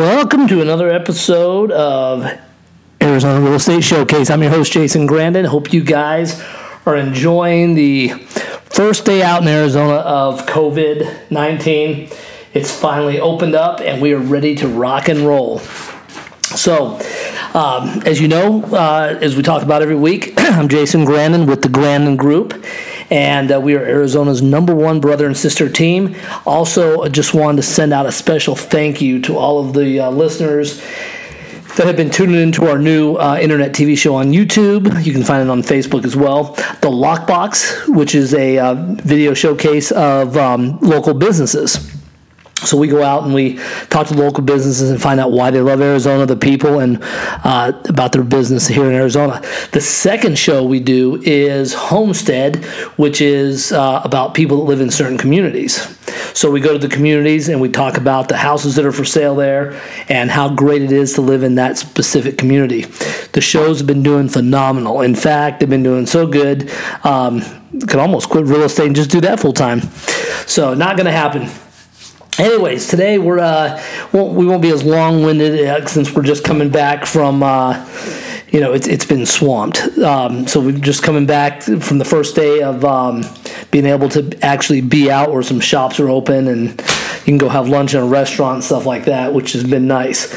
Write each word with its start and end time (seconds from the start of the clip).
Welcome 0.00 0.48
to 0.48 0.62
another 0.62 0.88
episode 0.88 1.70
of 1.70 2.24
Arizona 3.02 3.38
Real 3.38 3.56
Estate 3.56 3.84
Showcase. 3.84 4.30
I'm 4.30 4.40
your 4.40 4.50
host, 4.50 4.72
Jason 4.72 5.06
Grandon. 5.06 5.44
Hope 5.44 5.74
you 5.74 5.84
guys 5.84 6.42
are 6.86 6.96
enjoying 6.96 7.74
the 7.74 8.08
first 8.08 9.04
day 9.04 9.22
out 9.22 9.42
in 9.42 9.48
Arizona 9.48 9.96
of 9.96 10.46
COVID 10.46 11.30
19. 11.30 12.08
It's 12.54 12.74
finally 12.74 13.20
opened 13.20 13.54
up 13.54 13.80
and 13.82 14.00
we 14.00 14.14
are 14.14 14.18
ready 14.18 14.54
to 14.54 14.68
rock 14.68 15.08
and 15.08 15.18
roll. 15.18 15.58
So, 16.44 16.98
um, 17.52 18.00
as 18.06 18.22
you 18.22 18.28
know, 18.28 18.64
uh, 18.72 19.18
as 19.20 19.36
we 19.36 19.42
talk 19.42 19.62
about 19.62 19.82
every 19.82 19.96
week, 19.96 20.32
I'm 20.38 20.70
Jason 20.70 21.04
Grandon 21.04 21.46
with 21.46 21.60
the 21.60 21.68
Grandon 21.68 22.16
Group 22.16 22.54
and 23.10 23.52
uh, 23.52 23.60
we 23.60 23.74
are 23.74 23.84
Arizona's 23.84 24.40
number 24.40 24.74
one 24.74 25.00
brother 25.00 25.26
and 25.26 25.36
sister 25.36 25.68
team. 25.68 26.16
Also, 26.46 27.06
just 27.08 27.34
wanted 27.34 27.56
to 27.56 27.62
send 27.62 27.92
out 27.92 28.06
a 28.06 28.12
special 28.12 28.54
thank 28.54 29.00
you 29.00 29.20
to 29.22 29.36
all 29.36 29.64
of 29.64 29.74
the 29.74 30.00
uh, 30.00 30.10
listeners 30.10 30.80
that 31.76 31.86
have 31.86 31.96
been 31.96 32.10
tuning 32.10 32.40
into 32.40 32.66
our 32.66 32.78
new 32.78 33.16
uh, 33.16 33.38
internet 33.40 33.72
TV 33.72 33.96
show 33.96 34.14
on 34.14 34.32
YouTube. 34.32 35.04
You 35.04 35.12
can 35.12 35.22
find 35.22 35.42
it 35.42 35.50
on 35.50 35.62
Facebook 35.62 36.04
as 36.04 36.16
well. 36.16 36.54
The 36.80 36.88
Lockbox, 36.88 37.94
which 37.94 38.14
is 38.14 38.34
a 38.34 38.58
uh, 38.58 38.74
video 38.74 39.34
showcase 39.34 39.92
of 39.92 40.36
um, 40.36 40.78
local 40.80 41.14
businesses. 41.14 41.99
So 42.66 42.76
we 42.76 42.88
go 42.88 43.02
out 43.02 43.24
and 43.24 43.32
we 43.32 43.56
talk 43.88 44.06
to 44.08 44.14
local 44.14 44.44
businesses 44.44 44.90
and 44.90 45.00
find 45.00 45.18
out 45.18 45.32
why 45.32 45.50
they 45.50 45.60
love 45.60 45.80
Arizona, 45.80 46.26
the 46.26 46.36
people, 46.36 46.80
and 46.80 46.98
uh, 47.02 47.72
about 47.88 48.12
their 48.12 48.22
business 48.22 48.66
here 48.66 48.84
in 48.84 48.92
Arizona. 48.92 49.40
The 49.72 49.80
second 49.80 50.38
show 50.38 50.64
we 50.64 50.78
do 50.78 51.20
is 51.22 51.72
Homestead, 51.72 52.64
which 52.96 53.20
is 53.20 53.72
uh, 53.72 54.02
about 54.04 54.34
people 54.34 54.58
that 54.58 54.64
live 54.64 54.80
in 54.80 54.90
certain 54.90 55.16
communities. 55.16 55.96
So 56.34 56.50
we 56.50 56.60
go 56.60 56.72
to 56.72 56.78
the 56.78 56.94
communities 56.94 57.48
and 57.48 57.60
we 57.60 57.68
talk 57.68 57.96
about 57.96 58.28
the 58.28 58.36
houses 58.36 58.76
that 58.76 58.84
are 58.84 58.92
for 58.92 59.04
sale 59.04 59.34
there 59.34 59.80
and 60.08 60.30
how 60.30 60.54
great 60.54 60.82
it 60.82 60.92
is 60.92 61.14
to 61.14 61.22
live 61.22 61.42
in 61.42 61.54
that 61.56 61.78
specific 61.78 62.36
community. 62.36 62.82
The 63.32 63.40
shows 63.40 63.78
have 63.78 63.86
been 63.86 64.02
doing 64.02 64.28
phenomenal. 64.28 65.00
In 65.00 65.14
fact, 65.14 65.60
they've 65.60 65.68
been 65.68 65.82
doing 65.82 66.06
so 66.06 66.26
good. 66.26 66.70
Um, 67.04 67.42
could 67.86 68.00
almost 68.00 68.28
quit 68.28 68.46
real 68.46 68.62
estate 68.62 68.86
and 68.86 68.96
just 68.96 69.10
do 69.10 69.20
that 69.22 69.40
full 69.40 69.52
time. 69.52 69.80
So 70.46 70.74
not 70.74 70.96
going 70.96 71.06
to 71.06 71.12
happen. 71.12 71.48
Anyways, 72.40 72.88
today 72.88 73.18
we're 73.18 73.38
uh, 73.38 73.78
won't, 74.14 74.34
we 74.34 74.46
won't 74.46 74.62
be 74.62 74.70
as 74.70 74.82
long-winded 74.82 75.62
uh, 75.62 75.86
since 75.86 76.10
we're 76.14 76.22
just 76.22 76.42
coming 76.42 76.70
back 76.70 77.04
from 77.04 77.42
uh, 77.42 77.86
you 78.48 78.60
know 78.60 78.72
it's 78.72 78.88
it's 78.88 79.04
been 79.04 79.26
swamped. 79.26 79.82
Um, 79.98 80.46
so 80.46 80.58
we're 80.58 80.78
just 80.78 81.02
coming 81.02 81.26
back 81.26 81.60
from 81.60 81.98
the 81.98 82.04
first 82.06 82.34
day 82.34 82.62
of 82.62 82.82
um, 82.82 83.26
being 83.70 83.84
able 83.84 84.08
to 84.08 84.38
actually 84.40 84.80
be 84.80 85.10
out 85.10 85.30
where 85.30 85.42
some 85.42 85.60
shops 85.60 86.00
are 86.00 86.08
open 86.08 86.48
and 86.48 86.68
you 86.70 87.24
can 87.26 87.36
go 87.36 87.50
have 87.50 87.68
lunch 87.68 87.92
in 87.92 88.00
a 88.00 88.06
restaurant 88.06 88.54
and 88.54 88.64
stuff 88.64 88.86
like 88.86 89.04
that, 89.04 89.34
which 89.34 89.52
has 89.52 89.62
been 89.62 89.86
nice. 89.86 90.30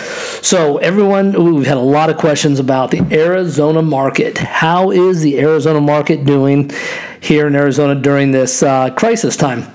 So 0.45 0.79
everyone, 0.79 1.55
we've 1.55 1.65
had 1.65 1.77
a 1.77 1.79
lot 1.79 2.09
of 2.09 2.17
questions 2.17 2.59
about 2.59 2.91
the 2.91 2.99
Arizona 3.17 3.81
market. 3.81 4.37
How 4.39 4.91
is 4.91 5.21
the 5.21 5.39
Arizona 5.39 5.79
market 5.79 6.25
doing 6.25 6.69
here 7.21 7.47
in 7.47 7.55
Arizona 7.55 7.95
during 7.95 8.31
this 8.31 8.61
uh, 8.61 8.89
crisis 8.89 9.37
time? 9.37 9.72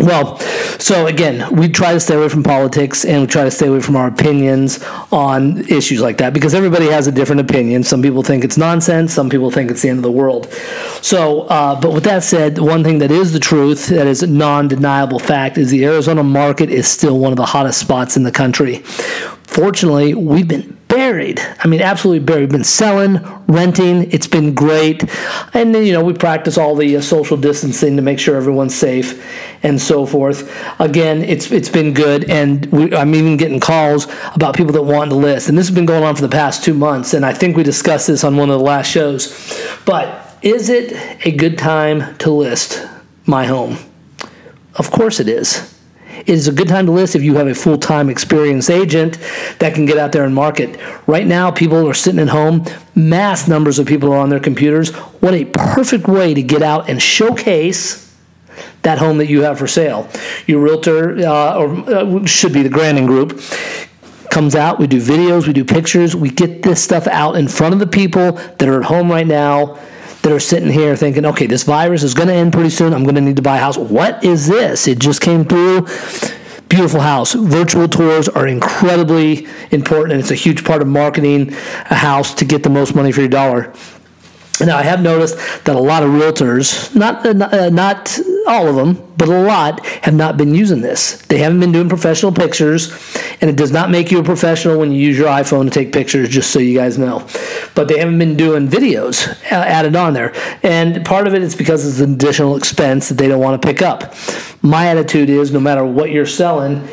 Well, 0.00 0.38
so 0.78 1.06
again, 1.06 1.54
we 1.54 1.68
try 1.68 1.92
to 1.92 2.00
stay 2.00 2.16
away 2.16 2.28
from 2.28 2.42
politics 2.42 3.04
and 3.04 3.22
we 3.22 3.26
try 3.28 3.44
to 3.44 3.50
stay 3.50 3.68
away 3.68 3.80
from 3.80 3.94
our 3.94 4.08
opinions 4.08 4.82
on 5.12 5.60
issues 5.68 6.00
like 6.00 6.18
that 6.18 6.34
because 6.34 6.52
everybody 6.52 6.86
has 6.86 7.06
a 7.06 7.12
different 7.12 7.40
opinion. 7.40 7.84
Some 7.84 8.02
people 8.02 8.22
think 8.22 8.44
it's 8.44 8.58
nonsense, 8.58 9.14
some 9.14 9.30
people 9.30 9.50
think 9.52 9.70
it's 9.70 9.82
the 9.82 9.88
end 9.88 9.98
of 9.98 10.02
the 10.02 10.10
world. 10.10 10.52
So, 11.00 11.42
uh, 11.42 11.80
but 11.80 11.92
with 11.92 12.04
that 12.04 12.24
said, 12.24 12.58
one 12.58 12.82
thing 12.82 12.98
that 12.98 13.12
is 13.12 13.32
the 13.32 13.38
truth, 13.38 13.86
that 13.86 14.06
is 14.06 14.22
a 14.22 14.26
non 14.26 14.66
deniable 14.66 15.20
fact, 15.20 15.58
is 15.58 15.70
the 15.70 15.84
Arizona 15.84 16.24
market 16.24 16.70
is 16.70 16.88
still 16.88 17.18
one 17.18 17.32
of 17.32 17.36
the 17.36 17.46
hottest 17.46 17.78
spots 17.78 18.16
in 18.16 18.24
the 18.24 18.32
country. 18.32 18.78
Fortunately, 19.44 20.14
we've 20.14 20.48
been 20.48 20.76
buried. 20.94 21.40
I 21.58 21.66
mean, 21.66 21.82
absolutely 21.82 22.24
buried. 22.24 22.50
Been 22.50 22.62
selling, 22.62 23.18
renting. 23.48 24.10
It's 24.12 24.28
been 24.28 24.54
great. 24.54 25.02
And 25.52 25.74
then, 25.74 25.84
you 25.84 25.92
know, 25.92 26.04
we 26.04 26.12
practice 26.12 26.56
all 26.56 26.76
the 26.76 26.96
uh, 26.96 27.00
social 27.00 27.36
distancing 27.36 27.96
to 27.96 28.02
make 28.02 28.20
sure 28.20 28.36
everyone's 28.36 28.74
safe 28.74 29.26
and 29.64 29.80
so 29.80 30.06
forth. 30.06 30.54
Again, 30.78 31.22
it's 31.22 31.50
it's 31.50 31.68
been 31.68 31.94
good. 31.94 32.30
And 32.30 32.66
we, 32.66 32.94
I'm 32.94 33.14
even 33.14 33.36
getting 33.36 33.58
calls 33.58 34.06
about 34.34 34.56
people 34.56 34.72
that 34.74 34.82
want 34.82 35.10
to 35.10 35.16
list. 35.16 35.48
And 35.48 35.58
this 35.58 35.66
has 35.66 35.74
been 35.74 35.86
going 35.86 36.04
on 36.04 36.14
for 36.14 36.22
the 36.22 36.28
past 36.28 36.62
two 36.62 36.74
months. 36.74 37.12
And 37.12 37.26
I 37.26 37.32
think 37.32 37.56
we 37.56 37.64
discussed 37.64 38.06
this 38.06 38.22
on 38.22 38.36
one 38.36 38.48
of 38.50 38.58
the 38.58 38.64
last 38.64 38.88
shows. 38.88 39.34
But 39.84 40.38
is 40.42 40.68
it 40.68 40.92
a 41.26 41.32
good 41.32 41.58
time 41.58 42.16
to 42.18 42.30
list 42.30 42.86
my 43.26 43.46
home? 43.46 43.78
Of 44.76 44.92
course 44.92 45.18
it 45.18 45.28
is. 45.28 45.73
It 46.20 46.28
is 46.28 46.48
a 46.48 46.52
good 46.52 46.68
time 46.68 46.86
to 46.86 46.92
list 46.92 47.16
if 47.16 47.22
you 47.22 47.34
have 47.36 47.48
a 47.48 47.54
full 47.54 47.76
time 47.76 48.08
experienced 48.08 48.70
agent 48.70 49.18
that 49.58 49.74
can 49.74 49.84
get 49.84 49.98
out 49.98 50.12
there 50.12 50.24
and 50.24 50.34
market. 50.34 50.78
Right 51.06 51.26
now, 51.26 51.50
people 51.50 51.88
are 51.88 51.94
sitting 51.94 52.20
at 52.20 52.28
home, 52.28 52.64
mass 52.94 53.48
numbers 53.48 53.78
of 53.78 53.86
people 53.86 54.12
are 54.12 54.18
on 54.18 54.30
their 54.30 54.40
computers. 54.40 54.90
What 55.20 55.34
a 55.34 55.44
perfect 55.44 56.06
way 56.06 56.32
to 56.32 56.42
get 56.42 56.62
out 56.62 56.88
and 56.88 57.02
showcase 57.02 58.00
that 58.82 58.98
home 58.98 59.18
that 59.18 59.26
you 59.26 59.42
have 59.42 59.58
for 59.58 59.66
sale. 59.66 60.08
Your 60.46 60.60
realtor, 60.60 61.18
uh, 61.18 61.58
or 61.58 61.68
uh, 61.90 62.24
should 62.26 62.52
be 62.52 62.62
the 62.62 62.68
Grandon 62.68 63.06
Group, 63.06 63.40
comes 64.30 64.54
out. 64.54 64.78
We 64.78 64.86
do 64.86 65.00
videos, 65.00 65.46
we 65.46 65.52
do 65.52 65.64
pictures, 65.64 66.14
we 66.14 66.30
get 66.30 66.62
this 66.62 66.82
stuff 66.82 67.06
out 67.06 67.36
in 67.36 67.48
front 67.48 67.74
of 67.74 67.80
the 67.80 67.86
people 67.86 68.32
that 68.32 68.68
are 68.68 68.80
at 68.80 68.84
home 68.84 69.10
right 69.10 69.26
now 69.26 69.78
that 70.24 70.32
are 70.32 70.40
sitting 70.40 70.70
here 70.70 70.96
thinking, 70.96 71.26
okay, 71.26 71.46
this 71.46 71.62
virus 71.64 72.02
is 72.02 72.14
going 72.14 72.28
to 72.28 72.34
end 72.34 72.52
pretty 72.52 72.70
soon. 72.70 72.94
I'm 72.94 73.04
going 73.04 73.14
to 73.14 73.20
need 73.20 73.36
to 73.36 73.42
buy 73.42 73.58
a 73.58 73.60
house. 73.60 73.76
What 73.76 74.24
is 74.24 74.48
this? 74.48 74.88
It 74.88 74.98
just 74.98 75.20
came 75.20 75.44
through. 75.44 75.86
Beautiful 76.70 77.00
house. 77.00 77.34
Virtual 77.34 77.86
tours 77.86 78.28
are 78.30 78.46
incredibly 78.46 79.46
important, 79.70 80.12
and 80.12 80.20
it's 80.20 80.30
a 80.30 80.34
huge 80.34 80.64
part 80.64 80.80
of 80.80 80.88
marketing 80.88 81.52
a 81.90 81.94
house 81.94 82.32
to 82.34 82.46
get 82.46 82.62
the 82.62 82.70
most 82.70 82.94
money 82.94 83.12
for 83.12 83.20
your 83.20 83.28
dollar. 83.28 83.74
Now, 84.60 84.76
I 84.76 84.82
have 84.82 85.02
noticed 85.02 85.36
that 85.64 85.74
a 85.74 85.80
lot 85.80 86.02
of 86.02 86.10
realtors, 86.10 86.94
not, 86.94 87.26
uh, 87.26 87.70
not 87.70 88.18
all 88.46 88.68
of 88.68 88.76
them, 88.76 89.02
but 89.16 89.28
a 89.28 89.40
lot, 89.40 89.84
have 89.86 90.14
not 90.14 90.36
been 90.36 90.54
using 90.54 90.80
this. 90.80 91.20
They 91.22 91.38
haven't 91.38 91.58
been 91.58 91.72
doing 91.72 91.88
professional 91.88 92.30
pictures, 92.30 92.92
and 93.40 93.50
it 93.50 93.56
does 93.56 93.72
not 93.72 93.90
make 93.90 94.12
you 94.12 94.20
a 94.20 94.22
professional 94.22 94.78
when 94.78 94.92
you 94.92 95.00
use 95.00 95.18
your 95.18 95.28
iPhone 95.28 95.64
to 95.64 95.70
take 95.70 95.92
pictures, 95.92 96.28
just 96.28 96.52
so 96.52 96.60
you 96.60 96.78
guys 96.78 96.98
know. 96.98 97.26
But 97.74 97.88
they 97.88 97.98
haven't 97.98 98.18
been 98.18 98.36
doing 98.36 98.68
videos 98.68 99.28
uh, 99.50 99.56
added 99.56 99.96
on 99.96 100.12
there. 100.12 100.32
And 100.62 101.04
part 101.04 101.26
of 101.26 101.34
it 101.34 101.42
is 101.42 101.56
because 101.56 101.86
it's 101.86 102.00
an 102.00 102.14
additional 102.14 102.56
expense 102.56 103.08
that 103.08 103.16
they 103.16 103.26
don't 103.26 103.40
want 103.40 103.60
to 103.60 103.66
pick 103.66 103.82
up. 103.82 104.14
My 104.62 104.86
attitude 104.86 105.30
is 105.30 105.50
no 105.50 105.60
matter 105.60 105.84
what 105.84 106.10
you're 106.10 106.26
selling, 106.26 106.86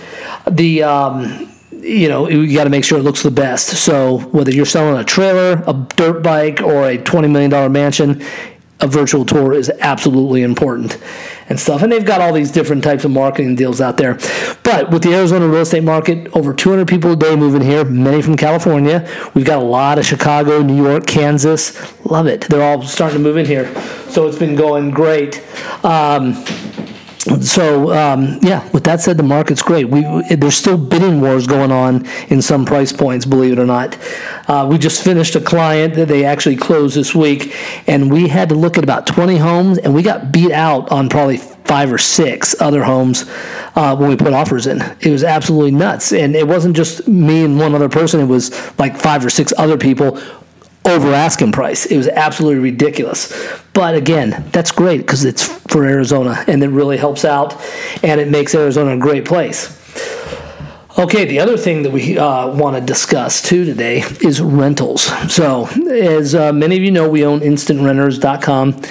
the. 0.50 0.84
Um, 0.84 1.48
you 1.82 2.08
know, 2.08 2.30
you 2.30 2.54
got 2.56 2.66
to 2.66 2.70
make 2.70 2.84
sure 2.84 3.00
it 3.00 3.04
looks 3.04 3.24
the 3.24 3.32
best. 3.32 3.68
So 3.70 4.20
whether 4.32 4.52
you're 4.52 4.66
selling 4.66 5.00
a 5.00 5.04
trailer, 5.04 5.64
a 5.68 5.74
dirt 5.96 6.22
bike, 6.22 6.62
or 6.62 6.88
a 6.90 6.98
$20 6.98 7.32
million 7.32 7.72
mansion, 7.72 8.24
a 8.82 8.88
virtual 8.88 9.26
tour 9.26 9.54
is 9.54 9.70
absolutely 9.80 10.42
important 10.42 10.98
and 11.50 11.60
stuff. 11.60 11.84
And 11.84 11.92
they've 11.92 12.06
got 12.06 12.20
all 12.20 12.34
these 12.34 12.52
different 12.52 12.84
types 12.84 13.06
of 13.06 13.12
marketing 13.12 13.56
deals 13.56 13.80
out 13.80 13.98
there. 13.98 14.16
But 14.64 14.90
with 14.90 15.04
the 15.04 15.14
Arizona 15.14 15.48
real 15.48 15.62
estate 15.62 15.84
market, 15.84 16.36
over 16.36 16.54
200 16.54 16.88
people 16.88 17.12
a 17.12 17.16
day 17.16 17.36
moving 17.36 17.62
here, 17.62 17.86
many 17.86 18.22
from 18.22 18.36
California. 18.38 19.08
We've 19.36 19.46
got 19.46 19.62
a 19.62 19.66
lot 19.66 20.00
of 20.00 20.06
Chicago, 20.06 20.62
New 20.64 20.84
York, 20.84 21.06
Kansas. 21.06 21.78
Love 22.06 22.26
it. 22.26 22.42
They're 22.42 22.64
all 22.64 22.82
starting 22.82 23.20
to 23.20 23.24
move 23.24 23.38
in 23.38 23.46
here. 23.46 23.72
So 24.10 24.28
it's 24.28 24.40
been 24.40 24.56
going 24.56 24.90
great. 24.92 25.44
Um, 25.86 26.34
so 27.22 27.94
um, 27.94 28.40
yeah, 28.42 28.68
with 28.72 28.84
that 28.86 29.00
said, 29.00 29.18
the 29.18 29.24
market's 29.24 29.62
great. 29.62 29.88
We 29.88 30.02
there's 30.36 30.56
still 30.56 30.78
bidding 30.78 31.22
wars 31.22 31.46
going 31.46 31.72
on 31.72 32.08
in 32.30 32.42
some 32.42 32.66
price 32.66 32.92
points, 32.92 33.26
believe 33.26 33.54
it 33.54 33.60
or 33.60 33.66
not. 33.66 33.98
Uh, 34.48 34.68
we 34.70 34.80
just 34.80 35.04
finished 35.04 35.36
a 35.36 35.42
client 35.42 35.94
that 35.96 36.08
they 36.08 36.26
actually 36.26 36.56
closed 36.56 36.96
this 36.96 37.14
week, 37.14 37.56
and 37.88 38.12
we 38.12 38.28
had 38.28 38.50
to 38.50 38.56
look 38.56 38.78
at 38.78 38.84
about 38.84 39.06
20 39.06 39.38
homes, 39.38 39.78
and 39.78 39.94
we 39.94 40.02
got 40.02 40.32
beat 40.32 40.52
out 40.52 40.92
on 40.92 41.10
probably 41.10 41.38
five 41.38 41.94
or 41.94 42.00
six 42.00 42.60
other 42.60 42.84
homes 42.84 43.26
uh, 43.76 43.96
when 43.96 44.10
we 44.10 44.16
put 44.16 44.34
offers 44.34 44.66
in. 44.66 44.82
It 45.00 45.12
was 45.12 45.24
absolutely 45.24 45.72
nuts, 45.72 46.12
and 46.14 46.36
it 46.36 46.48
wasn't 46.48 46.76
just 46.76 47.08
me 47.08 47.46
and 47.46 47.60
one 47.60 47.76
other 47.76 47.90
person. 47.90 48.20
It 48.20 48.26
was 48.26 48.52
like 48.80 48.98
five 48.98 49.24
or 49.24 49.30
six 49.30 49.54
other 49.58 49.78
people 49.78 50.20
over 50.86 51.14
asking 51.14 51.52
price. 51.52 51.86
It 51.86 51.98
was 51.98 52.08
absolutely 52.08 52.60
ridiculous. 52.60 53.61
But 53.74 53.96
again, 53.96 54.50
that's 54.52 54.72
great 54.72 54.98
because 54.98 55.24
it's 55.24 55.44
for 55.44 55.86
Arizona 55.86 56.44
and 56.48 56.62
it 56.64 56.70
really 56.70 56.98
helps 56.98 57.24
out 57.24 57.56
and 58.04 58.20
it 58.20 58.28
makes 58.28 58.54
Arizona 58.54 58.96
a 58.96 59.00
great 59.00 59.26
place. 59.26 59.78
Okay, 60.98 61.24
the 61.24 61.40
other 61.40 61.58
thing 61.58 61.84
that 61.84 61.92
we 61.92 62.18
uh, 62.18 62.48
want 62.48 62.76
to 62.76 62.82
discuss 62.82 63.42
too 63.42 63.64
today 63.64 64.04
is 64.20 64.42
rentals. 64.42 65.04
So, 65.34 65.68
as 65.90 66.36
uh, 66.36 66.52
many 66.52 66.76
of 66.76 66.84
you 66.84 66.92
know, 66.92 67.10
we 67.10 67.26
own 67.26 67.40
instantrenters.com 67.40 68.82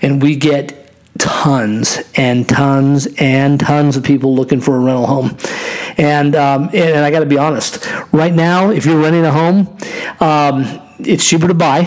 and 0.00 0.22
we 0.22 0.36
get 0.36 0.90
tons 1.18 1.98
and 2.16 2.48
tons 2.48 3.08
and 3.18 3.60
tons 3.60 3.96
of 3.98 4.02
people 4.02 4.34
looking 4.34 4.60
for 4.60 4.76
a 4.76 4.78
rental 4.80 5.06
home. 5.06 5.36
And, 5.98 6.34
um, 6.34 6.70
and, 6.72 7.04
I 7.04 7.10
got 7.10 7.20
to 7.20 7.26
be 7.26 7.36
honest, 7.36 7.86
right 8.10 8.32
now, 8.32 8.70
if 8.70 8.86
you're 8.86 9.00
renting 9.00 9.26
a 9.26 9.32
home, 9.32 9.76
um, 10.20 10.80
it's 10.98 11.28
cheaper 11.28 11.46
to 11.46 11.54
buy 11.54 11.84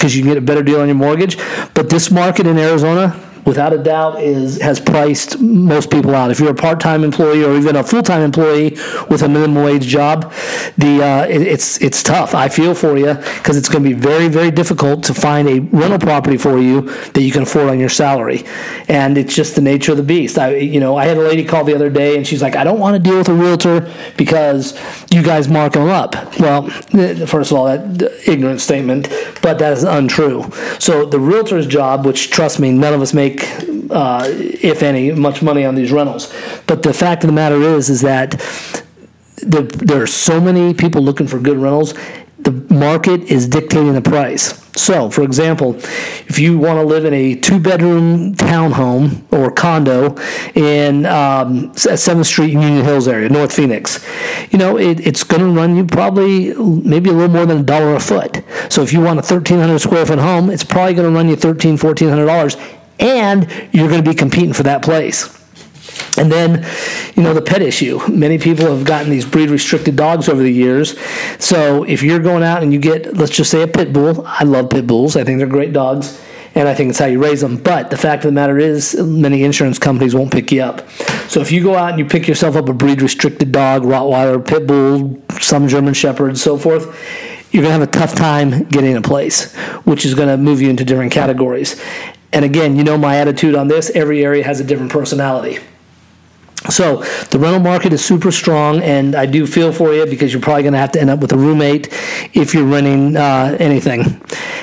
because 0.00 0.16
you 0.16 0.22
can 0.22 0.30
get 0.30 0.38
a 0.38 0.40
better 0.40 0.62
deal 0.62 0.80
on 0.80 0.88
your 0.88 0.96
mortgage. 0.96 1.36
But 1.74 1.90
this 1.90 2.10
market 2.10 2.46
in 2.46 2.56
Arizona, 2.58 3.14
without 3.44 3.72
a 3.72 3.78
doubt, 3.78 4.22
is 4.22 4.60
has 4.60 4.80
priced 4.80 5.40
most 5.40 5.90
people 5.90 6.14
out. 6.14 6.30
If 6.30 6.40
you're 6.40 6.50
a 6.50 6.54
part-time 6.54 7.04
employee 7.04 7.44
or 7.44 7.56
even 7.56 7.76
a 7.76 7.84
full-time 7.84 8.22
employee 8.22 8.70
with 9.08 9.22
a 9.22 9.28
minimum 9.28 9.62
wage 9.62 9.86
job, 9.86 10.32
the 10.78 11.02
uh, 11.02 11.26
it, 11.26 11.42
it's 11.42 11.80
it's 11.80 12.02
tough. 12.02 12.34
I 12.34 12.48
feel 12.48 12.74
for 12.74 12.96
you 12.96 13.14
because 13.14 13.56
it's 13.56 13.68
going 13.68 13.84
to 13.84 13.88
be 13.88 13.94
very 13.94 14.28
very 14.28 14.50
difficult 14.50 15.04
to 15.04 15.14
find 15.14 15.48
a 15.48 15.60
rental 15.60 15.98
property 15.98 16.36
for 16.36 16.58
you 16.58 16.82
that 17.12 17.22
you 17.22 17.32
can 17.32 17.42
afford 17.42 17.68
on 17.68 17.78
your 17.78 17.88
salary, 17.88 18.44
and 18.88 19.18
it's 19.18 19.34
just 19.34 19.54
the 19.54 19.60
nature 19.60 19.92
of 19.92 19.98
the 19.98 20.04
beast. 20.04 20.38
I 20.38 20.56
you 20.56 20.80
know 20.80 20.96
I 20.96 21.06
had 21.06 21.16
a 21.16 21.22
lady 21.22 21.44
call 21.44 21.64
the 21.64 21.74
other 21.74 21.90
day 21.90 22.16
and 22.16 22.26
she's 22.26 22.42
like, 22.42 22.56
I 22.56 22.64
don't 22.64 22.78
want 22.78 22.96
to 22.96 23.02
deal 23.02 23.18
with 23.18 23.28
a 23.28 23.34
realtor 23.34 23.92
because 24.16 24.78
you 25.10 25.22
guys 25.22 25.48
mark 25.48 25.74
them 25.74 25.88
up. 25.88 26.14
Well, 26.38 26.68
first 27.26 27.50
of 27.50 27.58
all, 27.58 27.66
that 27.66 28.12
ignorant 28.26 28.60
statement, 28.60 29.08
but 29.42 29.58
that 29.58 29.72
is 29.72 29.84
untrue. 29.84 30.50
So 30.78 31.04
the 31.04 31.20
realtor's 31.20 31.66
job, 31.66 32.06
which 32.06 32.30
trust 32.30 32.60
me, 32.60 32.72
none 32.72 32.94
of 32.94 33.00
us 33.00 33.12
make, 33.12 33.29
uh, 33.90 34.24
if 34.28 34.82
any, 34.82 35.12
much 35.12 35.42
money 35.42 35.64
on 35.64 35.74
these 35.74 35.92
rentals. 35.92 36.32
But 36.66 36.82
the 36.82 36.94
fact 36.94 37.24
of 37.24 37.28
the 37.28 37.34
matter 37.34 37.60
is, 37.62 37.90
is 37.90 38.00
that 38.02 38.32
the, 39.42 39.62
there 39.82 40.02
are 40.02 40.06
so 40.06 40.40
many 40.40 40.74
people 40.74 41.02
looking 41.02 41.26
for 41.26 41.38
good 41.38 41.56
rentals 41.56 41.94
the 42.44 42.52
market 42.74 43.22
is 43.24 43.46
dictating 43.46 43.92
the 43.92 44.00
price. 44.00 44.66
So, 44.74 45.10
for 45.10 45.22
example, 45.22 45.74
if 45.74 46.38
you 46.38 46.58
want 46.58 46.78
to 46.78 46.82
live 46.82 47.04
in 47.04 47.12
a 47.12 47.34
two 47.34 47.58
bedroom 47.58 48.34
townhome 48.34 49.30
or 49.32 49.50
condo 49.50 50.16
in 50.54 51.04
um, 51.06 51.72
7th 51.72 52.24
Street, 52.24 52.52
Union 52.52 52.84
Hills 52.84 53.06
area, 53.08 53.28
North 53.28 53.52
Phoenix, 53.52 54.04
you 54.50 54.58
know, 54.58 54.78
it, 54.78 55.06
it's 55.06 55.22
going 55.22 55.42
to 55.42 55.48
run 55.48 55.76
you 55.76 55.84
probably 55.84 56.54
maybe 56.54 57.10
a 57.10 57.12
little 57.12 57.28
more 57.28 57.44
than 57.44 57.58
a 57.58 57.62
dollar 57.62 57.94
a 57.94 58.00
foot. 58.00 58.42
So, 58.70 58.82
if 58.82 58.92
you 58.92 59.00
want 59.00 59.18
a 59.18 59.26
1,300 59.26 59.78
square 59.78 60.06
foot 60.06 60.18
home, 60.18 60.50
it's 60.50 60.64
probably 60.64 60.94
going 60.94 61.12
to 61.12 61.14
run 61.14 61.28
you 61.28 61.36
$1,300, 61.36 61.78
$1,400, 61.78 62.79
and 63.00 63.50
you're 63.72 63.88
going 63.88 64.02
to 64.02 64.08
be 64.08 64.14
competing 64.14 64.52
for 64.52 64.62
that 64.64 64.82
place. 64.82 65.36
And 66.16 66.30
then, 66.30 66.66
you 67.14 67.22
know, 67.22 67.34
the 67.34 67.42
pet 67.42 67.62
issue. 67.62 68.00
Many 68.08 68.38
people 68.38 68.66
have 68.66 68.84
gotten 68.84 69.10
these 69.10 69.24
breed 69.24 69.50
restricted 69.50 69.96
dogs 69.96 70.28
over 70.28 70.42
the 70.42 70.52
years. 70.52 70.98
So 71.38 71.84
if 71.84 72.02
you're 72.02 72.18
going 72.18 72.42
out 72.42 72.62
and 72.62 72.72
you 72.72 72.78
get, 72.78 73.16
let's 73.16 73.34
just 73.34 73.50
say, 73.50 73.62
a 73.62 73.68
pit 73.68 73.92
bull, 73.92 74.24
I 74.26 74.44
love 74.44 74.70
pit 74.70 74.86
bulls, 74.86 75.16
I 75.16 75.24
think 75.24 75.38
they're 75.38 75.46
great 75.46 75.72
dogs, 75.72 76.20
and 76.54 76.68
I 76.68 76.74
think 76.74 76.90
it's 76.90 76.98
how 76.98 77.06
you 77.06 77.22
raise 77.22 77.40
them. 77.40 77.56
But 77.56 77.90
the 77.90 77.96
fact 77.96 78.24
of 78.24 78.28
the 78.28 78.32
matter 78.32 78.58
is, 78.58 78.94
many 78.96 79.44
insurance 79.44 79.78
companies 79.78 80.14
won't 80.14 80.32
pick 80.32 80.52
you 80.52 80.62
up. 80.62 80.88
So 81.28 81.40
if 81.40 81.52
you 81.52 81.62
go 81.62 81.76
out 81.76 81.90
and 81.90 81.98
you 81.98 82.04
pick 82.04 82.26
yourself 82.26 82.56
up 82.56 82.68
a 82.68 82.74
breed 82.74 83.02
restricted 83.02 83.52
dog, 83.52 83.82
Rottweiler, 83.82 84.46
pit 84.46 84.66
bull, 84.66 85.22
some 85.40 85.68
German 85.68 85.94
Shepherd, 85.94 86.36
so 86.38 86.58
forth, 86.58 86.84
you're 87.52 87.62
going 87.62 87.74
to 87.74 87.80
have 87.80 87.88
a 87.88 87.90
tough 87.90 88.14
time 88.14 88.64
getting 88.64 88.96
a 88.96 89.02
place, 89.02 89.54
which 89.84 90.04
is 90.04 90.14
going 90.14 90.28
to 90.28 90.36
move 90.36 90.60
you 90.60 90.70
into 90.70 90.84
different 90.84 91.12
categories. 91.12 91.80
And 92.32 92.44
again, 92.44 92.76
you 92.76 92.84
know 92.84 92.96
my 92.96 93.16
attitude 93.16 93.54
on 93.54 93.68
this 93.68 93.90
every 93.90 94.24
area 94.24 94.44
has 94.44 94.60
a 94.60 94.64
different 94.64 94.92
personality. 94.92 95.58
So 96.68 97.02
the 97.30 97.38
rental 97.38 97.60
market 97.60 97.94
is 97.94 98.04
super 98.04 98.30
strong, 98.30 98.82
and 98.82 99.14
I 99.14 99.24
do 99.24 99.46
feel 99.46 99.72
for 99.72 99.94
you 99.94 100.04
because 100.04 100.32
you're 100.32 100.42
probably 100.42 100.62
going 100.62 100.74
to 100.74 100.78
have 100.78 100.92
to 100.92 101.00
end 101.00 101.08
up 101.08 101.20
with 101.20 101.32
a 101.32 101.36
roommate 101.36 101.88
if 102.34 102.52
you're 102.52 102.66
renting 102.66 103.16
uh, 103.16 103.56
anything. 103.58 104.20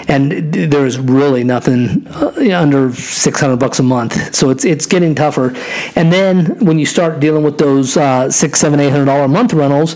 And 0.07 0.53
there 0.53 0.85
is 0.85 0.99
really 0.99 1.43
nothing 1.43 2.07
uh, 2.07 2.31
under 2.55 2.93
600 2.93 3.57
bucks 3.57 3.79
a 3.79 3.83
month, 3.83 4.35
so 4.35 4.51
it's 4.51 4.63
it's 4.63 4.85
getting 4.85 5.15
tougher. 5.15 5.55
And 5.95 6.13
then 6.13 6.59
when 6.63 6.77
you 6.77 6.85
start 6.85 7.19
dealing 7.19 7.43
with 7.43 7.57
those 7.57 7.97
uh, 7.97 8.29
six, 8.29 8.59
seven, 8.59 8.79
eight 8.79 8.91
hundred 8.91 9.05
dollar 9.05 9.23
a 9.23 9.27
month 9.27 9.53
rentals, 9.53 9.95